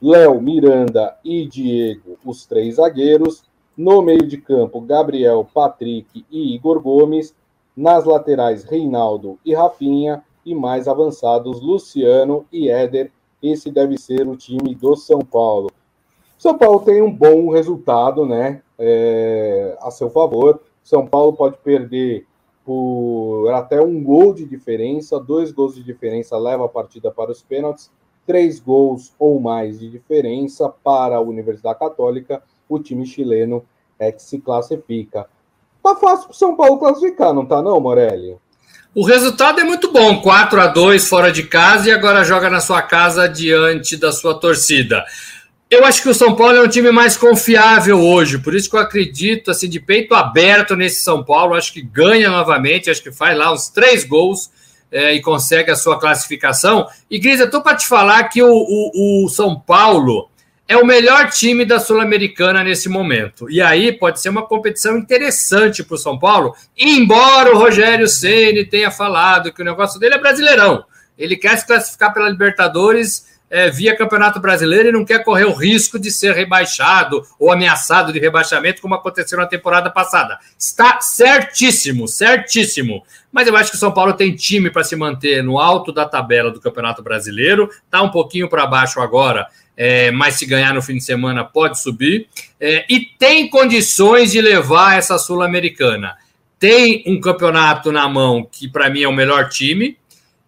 Léo, 0.01 0.41
Miranda 0.41 1.19
e 1.23 1.47
Diego, 1.47 2.17
os 2.25 2.47
três 2.47 2.77
zagueiros. 2.77 3.45
No 3.77 4.01
meio 4.01 4.27
de 4.27 4.39
campo, 4.39 4.81
Gabriel, 4.81 5.47
Patrick 5.53 6.25
e 6.31 6.55
Igor 6.55 6.81
Gomes. 6.81 7.35
Nas 7.77 8.07
laterais, 8.07 8.65
Reinaldo 8.65 9.39
e 9.45 9.55
Rafinha. 9.55 10.25
E 10.47 10.55
mais 10.55 10.89
avançados, 10.89 11.61
Luciano 11.61 12.47
e 12.51 12.71
Éder. 12.71 13.13
Esse 13.43 13.71
deve 13.71 13.99
ser 13.99 14.27
o 14.27 14.37
time 14.37 14.75
do 14.75 14.97
São 14.97 15.21
Paulo. 15.21 15.71
São 16.39 16.57
Paulo 16.57 16.81
tem 16.81 17.03
um 17.03 17.13
bom 17.13 17.51
resultado, 17.51 18.27
né? 18.27 18.63
É, 18.79 19.77
a 19.81 19.91
seu 19.91 20.11
favor. 20.11 20.61
São 20.83 21.07
Paulo 21.07 21.33
pode 21.33 21.57
perder 21.59 22.27
por 22.65 23.49
até 23.51 23.81
um 23.81 24.03
gol 24.03 24.35
de 24.35 24.45
diferença, 24.45 25.21
dois 25.21 25.53
gols 25.53 25.77
de 25.77 25.85
diferença 25.85 26.37
leva 26.37 26.65
a 26.65 26.69
partida 26.69 27.11
para 27.13 27.31
os 27.31 27.41
pênaltis, 27.41 27.91
três 28.27 28.59
gols 28.59 29.15
ou 29.19 29.41
mais 29.41 29.79
de 29.79 29.89
diferença 29.89 30.69
para 30.69 31.17
a 31.17 31.21
Universidade 31.21 31.79
Católica 31.79 32.43
o 32.69 32.79
time 32.79 33.07
chileno 33.07 33.65
é 33.99 34.11
que 34.11 34.23
se 34.23 34.41
classifica. 34.41 35.29
Tá 35.83 35.95
fácil 35.95 36.27
para 36.27 36.33
o 36.33 36.37
São 36.37 36.57
Paulo 36.57 36.79
classificar, 36.79 37.33
não 37.33 37.47
tá 37.47 37.63
não, 37.63 37.81
Morelli? 37.81 38.37
O 38.97 39.05
resultado 39.05 39.61
é 39.61 39.63
muito 39.63 39.93
bom, 39.93 40.23
4 40.23 40.59
a 40.59 40.69
2 40.69 41.07
fora 41.07 41.31
de 41.31 41.43
casa 41.43 41.87
e 41.87 41.93
agora 41.93 42.25
joga 42.25 42.49
na 42.49 42.63
sua 42.63 42.81
casa 42.81 43.29
diante 43.29 43.95
da 43.95 44.11
sua 44.11 44.41
torcida. 44.41 45.05
Eu 45.71 45.85
acho 45.85 46.01
que 46.01 46.09
o 46.09 46.15
São 46.15 46.35
Paulo 46.35 46.57
é 46.57 46.63
um 46.63 46.69
time 46.69 46.91
mais 46.91 47.15
confiável 47.15 48.01
hoje, 48.01 48.39
por 48.39 48.55
isso 48.55 48.71
que 48.71 48.75
eu 48.75 48.81
acredito 48.81 49.51
assim 49.51 49.69
de 49.69 49.79
peito 49.81 50.15
aberto 50.15 50.75
nesse 50.75 51.03
São 51.03 51.23
Paulo. 51.23 51.55
Acho 51.55 51.75
que 51.75 51.83
ganha 51.83 52.31
novamente, 52.31 52.89
acho 52.89 53.03
que 53.03 53.13
faz 53.13 53.37
lá 53.37 53.53
uns 53.53 53.69
três 53.69 54.03
gols 54.03 54.51
é, 54.91 55.13
e 55.13 55.21
consegue 55.21 55.71
a 55.71 55.77
sua 55.77 56.01
classificação. 56.01 56.87
E 57.11 57.19
Gris, 57.19 57.39
eu 57.39 57.51
para 57.61 57.77
te 57.77 57.87
falar 57.87 58.25
que 58.31 58.43
o, 58.43 58.49
o, 58.51 59.27
o 59.27 59.29
São 59.29 59.61
Paulo 59.61 60.31
é 60.69 60.77
o 60.77 60.85
melhor 60.85 61.31
time 61.31 61.65
da 61.65 61.79
Sul-Americana 61.79 62.65
nesse 62.65 62.89
momento. 62.89 63.49
E 63.49 63.63
aí 63.63 63.93
pode 63.93 64.21
ser 64.21 64.31
uma 64.31 64.47
competição 64.47 64.97
interessante 64.99 65.85
para 65.85 65.95
o 65.95 65.99
São 65.99 66.19
Paulo, 66.19 66.55
embora 66.77 67.55
o 67.55 67.59
Rogério 67.59 68.09
Ceni 68.09 68.65
tenha 68.65 68.91
falado 68.91 69.53
que 69.53 69.63
o 69.63 69.65
negócio 69.65 70.01
dele 70.01 70.15
é 70.15 70.19
brasileirão. 70.19 70.85
Ele 71.17 71.37
quer 71.37 71.57
se 71.57 71.67
classificar 71.67 72.13
pela 72.13 72.29
Libertadores 72.29 73.37
é, 73.49 73.71
via 73.71 73.97
Campeonato 73.97 74.41
Brasileiro 74.41 74.89
e 74.89 74.93
não 74.93 75.05
quer 75.05 75.23
correr 75.23 75.45
o 75.45 75.53
risco 75.53 76.01
de 76.01 76.11
ser 76.11 76.35
rebaixado 76.35 77.23
ou 77.39 77.53
ameaçado 77.53 78.13
de 78.13 78.19
rebaixamento, 78.19 78.83
como 78.83 78.97
aconteceu 78.97 79.39
na 79.39 79.47
temporada 79.47 79.89
passada. 79.89 80.39
Está 80.59 81.01
certíssimo, 81.01 82.09
certíssimo. 82.09 83.05
Mas 83.31 83.47
eu 83.47 83.57
acho 83.57 83.71
que 83.71 83.77
o 83.77 83.81
São 83.81 83.93
Paulo 83.93 84.15
tem 84.15 84.35
time 84.35 84.69
para 84.69 84.83
se 84.83 84.97
manter 84.97 85.45
no 85.45 85.61
alto 85.61 85.93
da 85.93 86.05
tabela 86.05 86.51
do 86.51 86.61
Campeonato 86.61 87.03
Brasileiro, 87.03 87.71
está 87.85 88.03
um 88.03 88.11
pouquinho 88.11 88.49
para 88.49 88.67
baixo 88.67 89.01
agora 89.01 89.47
é, 89.77 90.11
mas 90.11 90.35
se 90.35 90.47
ganhar 90.47 90.73
no 90.73 90.81
fim 90.81 90.95
de 90.95 91.05
semana 91.05 91.45
pode 91.45 91.81
subir, 91.81 92.29
é, 92.59 92.85
e 92.89 93.01
tem 93.01 93.49
condições 93.49 94.33
de 94.33 94.41
levar 94.41 94.97
essa 94.97 95.19
Sul-Americana. 95.19 96.17
Tem 96.59 97.05
um 97.07 97.21
campeonato 97.21 97.93
na 97.93 98.09
mão 98.09 98.49
que, 98.51 98.67
para 98.67 98.89
mim, 98.89 99.03
é 99.03 99.09
o 99.09 99.13
melhor 99.13 99.49
time, 99.49 99.97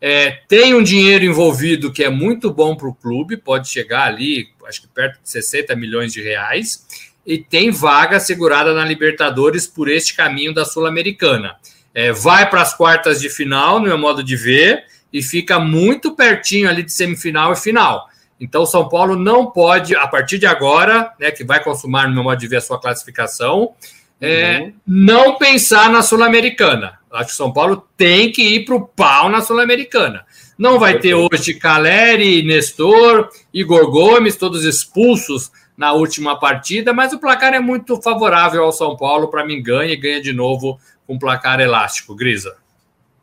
é, 0.01 0.31
tem 0.49 0.75
um 0.75 0.83
dinheiro 0.83 1.25
envolvido 1.25 1.93
que 1.93 2.05
é 2.05 2.09
muito 2.09 2.53
bom 2.53 2.77
para 2.77 2.89
o 2.89 2.95
clube, 2.95 3.37
pode 3.37 3.69
chegar 3.69 4.05
ali, 4.05 4.49
acho 4.67 4.83
que 4.83 4.89
perto 4.89 5.21
de 5.23 5.29
60 5.29 5.75
milhões 5.75 6.13
de 6.13 6.23
reais, 6.23 6.87
e 7.27 7.37
tem 7.37 7.71
vaga 7.71 8.19
segurada 8.19 8.73
na 8.73 8.85
Libertadores 8.85 9.67
por 9.67 9.89
este 9.89 10.15
caminho 10.15 10.55
da 10.55 10.65
Sul-Americana. 10.65 11.57
É, 11.93 12.13
vai 12.13 12.49
para 12.49 12.63
as 12.63 12.75
quartas 12.75 13.21
de 13.21 13.29
final, 13.29 13.81
no 13.81 13.87
meu 13.87 13.99
modo 13.99 14.23
de 14.23 14.37
ver, 14.37 14.85
e 15.13 15.23
fica 15.23 15.59
muito 15.59 16.15
pertinho 16.15 16.69
ali 16.69 16.83
de 16.83 16.93
semifinal 16.93 17.53
e 17.53 17.57
final. 17.57 18.09
Então, 18.41 18.63
o 18.63 18.67
São 18.67 18.89
Paulo 18.89 19.17
não 19.17 19.51
pode, 19.51 19.97
a 19.97 20.07
partir 20.07 20.39
de 20.39 20.47
agora, 20.47 21.13
né, 21.19 21.31
que 21.31 21.45
vai 21.45 21.63
consumar, 21.63 22.09
no 22.09 22.15
meu 22.15 22.23
modo 22.23 22.39
de 22.39 22.47
ver, 22.47 22.57
a 22.57 22.61
sua 22.61 22.81
classificação, 22.81 23.73
é, 24.21 24.61
uhum. 24.61 24.73
não 24.87 25.39
pensar 25.39 25.91
na 25.91 26.03
Sul-Americana. 26.03 26.99
Acho 27.11 27.29
que 27.29 27.33
o 27.33 27.37
São 27.37 27.53
Paulo 27.53 27.85
tem 27.97 28.31
que 28.31 28.43
ir 28.43 28.65
para 28.65 28.75
o 28.75 28.87
pau 28.87 29.29
na 29.29 29.41
Sul-Americana. 29.41 30.25
Não 30.59 30.79
vai 30.79 30.99
ter 30.99 31.15
hoje 31.15 31.55
Caleri, 31.55 32.43
Nestor, 32.43 33.29
Igor 33.53 33.91
Gomes, 33.91 34.37
todos 34.37 34.65
expulsos 34.65 35.51
na 35.77 35.93
última 35.93 36.39
partida, 36.39 36.93
mas 36.93 37.13
o 37.13 37.21
placar 37.21 37.55
é 37.55 37.61
muito 37.61 38.01
favorável 38.03 38.65
ao 38.65 38.73
São 38.73 38.97
Paulo. 38.97 39.29
Para 39.29 39.47
mim, 39.47 39.63
ganha 39.63 39.93
e 39.93 39.97
ganha 39.97 40.21
de 40.21 40.33
novo 40.33 40.79
com 41.07 41.19
placar 41.19 41.61
elástico. 41.61 42.15
Grisa. 42.15 42.57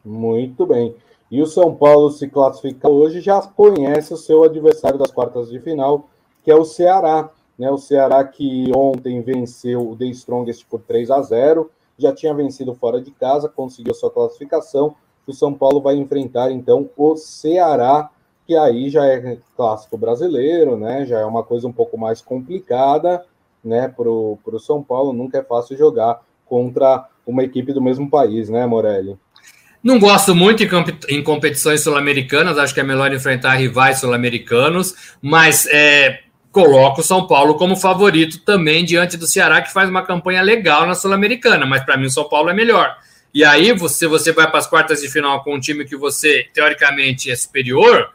Muito 0.03 0.65
bem. 0.65 0.95
E 1.35 1.41
o 1.41 1.45
São 1.45 1.75
Paulo 1.75 2.11
se 2.11 2.29
classifica 2.29 2.87
hoje, 2.87 3.19
já 3.19 3.41
conhece 3.41 4.13
o 4.13 4.17
seu 4.17 4.45
adversário 4.45 4.97
das 4.97 5.11
quartas 5.11 5.49
de 5.49 5.59
final, 5.59 6.07
que 6.41 6.49
é 6.49 6.55
o 6.55 6.63
Ceará. 6.63 7.29
Né? 7.59 7.69
O 7.69 7.77
Ceará 7.77 8.23
que 8.23 8.71
ontem 8.73 9.21
venceu 9.21 9.85
o 9.85 9.97
The 9.97 10.05
Strongest 10.05 10.65
por 10.69 10.79
3 10.79 11.11
a 11.11 11.21
0 11.21 11.69
já 11.99 12.13
tinha 12.13 12.33
vencido 12.33 12.73
fora 12.73 13.01
de 13.01 13.11
casa, 13.11 13.49
conseguiu 13.49 13.93
sua 13.93 14.09
classificação. 14.09 14.95
O 15.27 15.33
São 15.33 15.53
Paulo 15.53 15.81
vai 15.81 15.97
enfrentar 15.97 16.53
então 16.53 16.89
o 16.95 17.17
Ceará, 17.17 18.09
que 18.47 18.55
aí 18.55 18.89
já 18.89 19.05
é 19.05 19.37
clássico 19.57 19.97
brasileiro, 19.97 20.77
né? 20.77 21.05
Já 21.05 21.19
é 21.19 21.25
uma 21.25 21.43
coisa 21.43 21.67
um 21.67 21.73
pouco 21.73 21.97
mais 21.97 22.21
complicada, 22.21 23.25
né? 23.61 23.89
Para 23.89 24.09
o 24.09 24.59
São 24.59 24.81
Paulo 24.81 25.11
nunca 25.11 25.39
é 25.39 25.43
fácil 25.43 25.75
jogar 25.75 26.21
contra 26.45 27.09
uma 27.27 27.43
equipe 27.43 27.73
do 27.73 27.81
mesmo 27.81 28.09
país, 28.09 28.47
né, 28.47 28.65
Morelli? 28.65 29.19
Não 29.85 29.99
gosto 29.99 30.33
muito 30.33 30.63
em, 31.07 31.21
competições 31.21 31.81
sul-americanas, 31.81 32.57
acho 32.57 32.73
que 32.73 32.79
é 32.79 32.83
melhor 32.83 33.13
enfrentar 33.13 33.53
rivais 33.53 33.99
sul-americanos, 33.99 34.95
mas 35.21 35.67
é, 35.67 36.21
coloco 36.51 37.01
o 37.01 37.03
São 37.03 37.27
Paulo 37.27 37.53
como 37.53 37.75
favorito 37.75 38.39
também 38.39 38.83
diante 38.83 39.15
do 39.15 39.27
Ceará, 39.27 39.61
que 39.61 39.71
faz 39.71 39.87
uma 39.87 40.01
campanha 40.01 40.41
legal 40.41 40.87
na 40.87 40.95
Sul-Americana, 40.95 41.67
mas 41.67 41.83
para 41.83 41.97
mim 41.97 42.07
o 42.07 42.09
São 42.09 42.27
Paulo 42.27 42.49
é 42.49 42.53
melhor. 42.55 42.97
E 43.31 43.45
aí, 43.45 43.73
você, 43.73 44.07
você 44.07 44.31
vai 44.31 44.49
para 44.49 44.57
as 44.57 44.65
quartas 44.65 45.01
de 45.01 45.07
final 45.07 45.43
com 45.43 45.53
um 45.53 45.59
time 45.59 45.85
que 45.85 45.95
você, 45.95 46.47
teoricamente, 46.51 47.29
é 47.29 47.35
superior, 47.35 48.09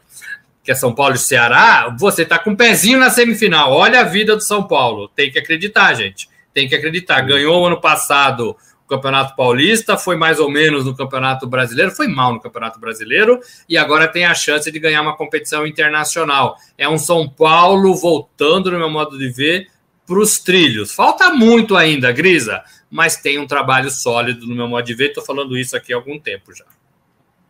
que 0.65 0.73
é 0.73 0.75
São 0.75 0.93
Paulo 0.93 1.15
e 1.15 1.19
Ceará, 1.19 1.95
você 1.97 2.23
está 2.23 2.37
com 2.37 2.49
um 2.49 2.55
pezinho 2.55 2.99
na 2.99 3.09
semifinal. 3.09 3.71
Olha 3.71 4.01
a 4.01 4.03
vida 4.03 4.35
do 4.35 4.43
São 4.43 4.67
Paulo. 4.67 5.07
Tem 5.15 5.31
que 5.31 5.39
acreditar, 5.39 5.93
gente. 5.93 6.27
Tem 6.53 6.67
que 6.67 6.75
acreditar. 6.75 7.21
Ganhou 7.21 7.65
ano 7.65 7.79
passado 7.79 8.57
Campeonato 8.91 9.37
Paulista, 9.37 9.97
foi 9.97 10.17
mais 10.17 10.37
ou 10.37 10.51
menos 10.51 10.83
no 10.83 10.93
Campeonato 10.93 11.47
Brasileiro, 11.47 11.91
foi 11.91 12.09
mal 12.09 12.33
no 12.33 12.41
Campeonato 12.41 12.77
Brasileiro 12.77 13.39
e 13.69 13.77
agora 13.77 14.05
tem 14.05 14.25
a 14.25 14.33
chance 14.33 14.69
de 14.69 14.77
ganhar 14.77 15.01
uma 15.01 15.15
competição 15.15 15.65
internacional. 15.65 16.57
É 16.77 16.89
um 16.89 16.97
São 16.97 17.29
Paulo 17.29 17.95
voltando, 17.95 18.69
no 18.69 18.77
meu 18.77 18.89
modo 18.89 19.17
de 19.17 19.29
ver, 19.29 19.67
para 20.05 20.19
os 20.19 20.39
trilhos. 20.39 20.93
Falta 20.93 21.33
muito 21.33 21.77
ainda, 21.77 22.11
Grisa, 22.11 22.61
mas 22.89 23.15
tem 23.15 23.39
um 23.39 23.47
trabalho 23.47 23.89
sólido 23.89 24.45
no 24.45 24.53
meu 24.53 24.67
modo 24.67 24.83
de 24.83 24.93
ver. 24.93 25.07
Estou 25.07 25.23
falando 25.23 25.57
isso 25.57 25.77
aqui 25.77 25.93
há 25.93 25.95
algum 25.95 26.19
tempo 26.19 26.53
já. 26.53 26.65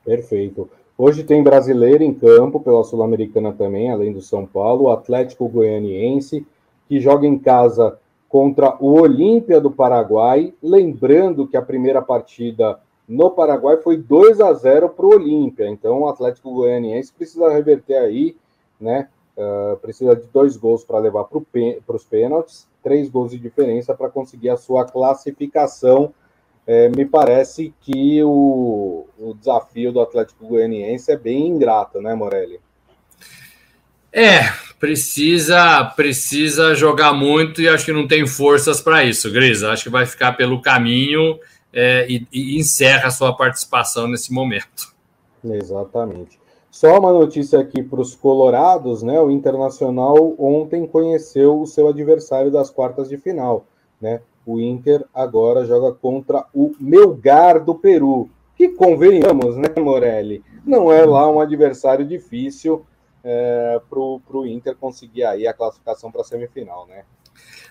Perfeito. 0.06 0.70
Hoje 0.96 1.24
tem 1.24 1.42
brasileiro 1.42 2.04
em 2.04 2.14
campo 2.14 2.60
pela 2.60 2.84
Sul-Americana 2.84 3.52
também, 3.52 3.90
além 3.90 4.14
do 4.14 4.22
São 4.22 4.46
Paulo, 4.46 4.84
o 4.84 4.92
Atlético 4.92 5.50
Goianiense, 5.50 6.46
que 6.88 7.00
joga 7.00 7.26
em 7.26 7.40
casa 7.40 7.98
contra 8.32 8.78
o 8.80 8.94
Olímpia 9.02 9.60
do 9.60 9.70
Paraguai. 9.70 10.54
Lembrando 10.64 11.46
que 11.46 11.58
a 11.58 11.62
primeira 11.62 12.02
partida 12.02 12.80
no 13.08 13.30
Paraguai 13.30 13.76
foi 13.76 13.98
2 13.98 14.40
a 14.40 14.54
0 14.54 14.88
para 14.90 15.06
o 15.06 15.14
Olímpia. 15.14 15.68
Então 15.68 16.00
o 16.00 16.08
Atlético 16.08 16.54
Goianiense 16.54 17.12
precisa 17.12 17.50
reverter 17.50 17.98
aí, 17.98 18.38
né? 18.80 19.10
Uh, 19.38 19.76
precisa 19.78 20.16
de 20.16 20.28
dois 20.28 20.56
gols 20.56 20.84
para 20.84 21.00
levar 21.00 21.26
para 21.26 21.96
os 21.96 22.06
pênaltis, 22.06 22.68
três 22.82 23.10
gols 23.10 23.32
de 23.32 23.38
diferença 23.38 23.94
para 23.94 24.10
conseguir 24.10 24.50
a 24.50 24.58
sua 24.58 24.86
classificação. 24.86 26.14
É, 26.66 26.90
me 26.90 27.06
parece 27.06 27.74
que 27.82 28.24
o, 28.24 29.06
o 29.20 29.34
desafio 29.34 29.92
do 29.92 30.00
Atlético 30.00 30.46
Goianiense 30.46 31.12
é 31.12 31.18
bem 31.18 31.48
ingrato, 31.48 32.00
né, 32.00 32.14
Morelli? 32.14 32.62
É, 34.14 34.52
precisa 34.80 35.86
precisa 35.96 36.76
jogar 36.76 37.14
muito 37.14 37.62
e 37.62 37.70
acho 37.70 37.86
que 37.86 37.94
não 37.94 38.08
tem 38.08 38.28
forças 38.28 38.82
para 38.82 39.04
isso, 39.04 39.32
Grisa. 39.32 39.72
Acho 39.72 39.84
que 39.84 39.90
vai 39.90 40.06
ficar 40.06 40.34
pelo 40.34 40.62
caminho 40.62 41.40
é, 41.74 42.06
e, 42.10 42.28
e, 42.32 42.60
encerra 42.60 43.08
a 43.08 43.12
sua 43.12 43.36
participação 43.36 44.08
nesse 44.08 44.34
momento. 44.34 44.94
Exatamente. 45.44 46.40
Só 46.70 47.00
uma 47.00 47.12
notícia 47.12 47.60
aqui 47.60 47.84
para 47.84 48.02
os 48.02 48.16
colorados, 48.16 49.04
né? 49.04 49.20
O 49.20 49.30
Internacional 49.30 50.36
ontem 50.38 50.88
conheceu 50.88 51.60
o 51.60 51.68
seu 51.68 51.88
adversário 51.88 52.52
das 52.52 52.70
quartas 52.70 53.10
de 53.10 53.18
final, 53.18 53.66
né? 54.00 54.22
O 54.46 54.60
Inter 54.60 55.06
agora 55.14 55.66
joga 55.66 55.94
contra 55.94 56.46
o 56.54 56.74
Melgar 56.80 57.64
do 57.64 57.76
Peru, 57.76 58.30
que 58.56 58.70
convenhamos, 58.70 59.56
né, 59.58 59.70
Morelli? 59.78 60.44
Não 60.66 60.92
é 60.92 61.06
lá 61.06 61.30
um 61.30 61.40
adversário 61.40 62.06
difícil 62.06 62.86
é, 63.24 63.80
para 63.90 64.00
o 64.00 64.46
Inter 64.46 64.76
conseguir 64.76 65.24
aí 65.24 65.48
a 65.48 65.54
classificação 65.54 66.12
para 66.12 66.22
a 66.22 66.24
semifinal, 66.24 66.88
né? 66.88 67.04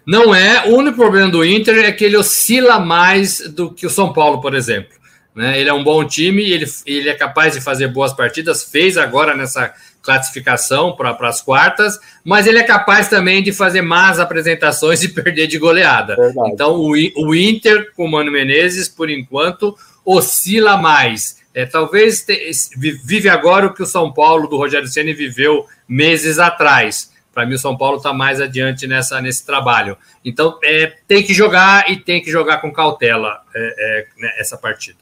Não 0.06 0.34
é. 0.34 0.68
O 0.68 0.76
único 0.76 0.96
problema 0.96 1.30
do 1.30 1.44
Inter 1.44 1.84
é 1.84 1.92
que 1.92 2.04
ele 2.04 2.16
oscila 2.16 2.78
mais 2.78 3.40
do 3.50 3.72
que 3.72 3.86
o 3.86 3.90
São 3.90 4.12
Paulo, 4.12 4.40
por 4.40 4.54
exemplo. 4.54 4.98
Né? 5.34 5.60
Ele 5.60 5.70
é 5.70 5.72
um 5.72 5.84
bom 5.84 6.04
time, 6.04 6.42
ele, 6.42 6.66
ele 6.86 7.08
é 7.08 7.14
capaz 7.14 7.54
de 7.54 7.60
fazer 7.60 7.88
boas 7.88 8.12
partidas, 8.12 8.64
fez 8.64 8.96
agora 8.96 9.36
nessa 9.36 9.72
classificação 10.02 10.96
para 10.96 11.16
as 11.28 11.40
quartas, 11.40 11.98
mas 12.24 12.46
ele 12.46 12.58
é 12.58 12.62
capaz 12.62 13.08
também 13.08 13.42
de 13.42 13.52
fazer 13.52 13.82
más 13.82 14.18
apresentações 14.18 15.02
e 15.04 15.08
perder 15.08 15.46
de 15.46 15.58
goleada. 15.58 16.16
Verdade. 16.16 16.50
Então, 16.52 16.76
o, 16.76 16.92
o 16.92 17.34
Inter, 17.34 17.92
com 17.94 18.06
o 18.06 18.10
Mano 18.10 18.32
Menezes, 18.32 18.88
por 18.88 19.10
enquanto, 19.10 19.76
oscila 20.04 20.76
mais. 20.76 21.39
É, 21.54 21.66
talvez 21.66 22.22
te, 22.22 22.50
vive 23.04 23.28
agora 23.28 23.66
o 23.66 23.74
que 23.74 23.82
o 23.82 23.86
São 23.86 24.12
Paulo 24.12 24.48
do 24.48 24.56
Rogério 24.56 24.86
Ceni 24.86 25.12
viveu 25.12 25.66
meses 25.88 26.38
atrás. 26.38 27.10
Para 27.32 27.46
mim, 27.46 27.54
o 27.54 27.58
São 27.58 27.76
Paulo 27.76 27.96
está 27.96 28.12
mais 28.12 28.40
adiante 28.40 28.86
nessa, 28.86 29.20
nesse 29.20 29.46
trabalho. 29.46 29.96
Então, 30.24 30.58
é, 30.62 30.94
tem 31.06 31.22
que 31.22 31.32
jogar 31.32 31.90
e 31.90 31.96
tem 31.96 32.20
que 32.20 32.30
jogar 32.30 32.60
com 32.60 32.72
cautela 32.72 33.42
é, 33.54 33.74
é 33.78 34.20
né, 34.20 34.30
essa 34.38 34.56
partida. 34.56 34.98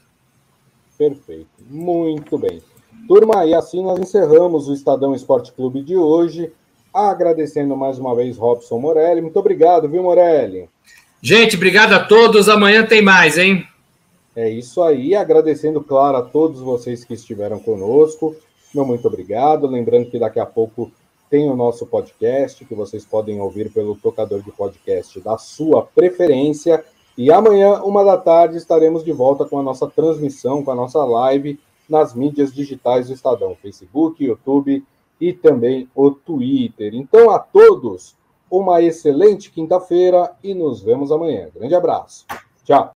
Perfeito. 0.97 1.49
Muito 1.69 2.37
bem. 2.37 2.63
Turma, 3.07 3.47
e 3.47 3.55
assim 3.55 3.83
nós 3.83 3.99
encerramos 3.99 4.69
o 4.69 4.75
Estadão 4.75 5.15
Esporte 5.15 5.53
Clube 5.53 5.83
de 5.83 5.97
hoje, 5.97 6.53
agradecendo 6.93 7.77
mais 7.77 7.99
uma 7.99 8.15
vez 8.15 8.37
Robson 8.37 8.79
Morelli. 8.79 9.23
Muito 9.23 9.39
obrigado, 9.39 9.89
viu, 9.89 10.03
Morelli? 10.03 10.69
Gente, 11.23 11.57
obrigado 11.57 11.95
a 11.95 12.01
todos. 12.01 12.49
Amanhã 12.49 12.85
tem 12.85 13.01
mais, 13.01 13.39
hein? 13.39 13.67
É 14.39 14.49
isso 14.49 14.81
aí. 14.85 15.17
Agradecendo, 15.17 15.83
claro, 15.83 16.19
a 16.19 16.23
todos 16.23 16.61
vocês 16.61 17.05
que 17.05 17.13
estiveram 17.13 17.59
conosco. 17.59 18.37
Meu 18.73 18.87
muito 18.87 19.09
obrigado. 19.09 19.67
Lembrando 19.67 20.09
que 20.09 20.17
daqui 20.17 20.39
a 20.39 20.47
pouco 20.47 20.93
tem 21.29 21.51
o 21.51 21.57
nosso 21.57 21.85
podcast, 21.85 22.65
que 22.65 22.73
vocês 22.73 23.05
podem 23.05 23.41
ouvir 23.41 23.69
pelo 23.73 23.97
tocador 23.97 24.41
de 24.41 24.53
podcast 24.53 25.19
da 25.19 25.37
sua 25.39 25.83
preferência. 25.83 26.85
E 27.17 27.33
amanhã, 27.33 27.83
uma 27.83 28.05
da 28.05 28.17
tarde, 28.17 28.57
estaremos 28.57 29.03
de 29.03 29.11
volta 29.11 29.45
com 29.45 29.59
a 29.59 29.63
nossa 29.63 29.89
transmissão, 29.89 30.63
com 30.63 30.71
a 30.71 30.77
nossa 30.77 31.05
live 31.05 31.59
nas 31.89 32.15
mídias 32.15 32.55
digitais 32.55 33.09
do 33.09 33.15
Estadão, 33.15 33.57
Facebook, 33.61 34.23
YouTube 34.23 34.85
e 35.21 35.33
também 35.33 35.91
o 35.97 36.13
Twitter. 36.13 36.95
Então, 36.95 37.29
a 37.31 37.41
todos, 37.41 38.15
uma 38.49 38.81
excelente 38.81 39.51
quinta-feira 39.51 40.31
e 40.45 40.55
nos 40.55 40.81
vemos 40.81 41.11
amanhã. 41.11 41.49
Grande 41.53 41.75
abraço. 41.75 42.25
Tchau. 42.63 42.87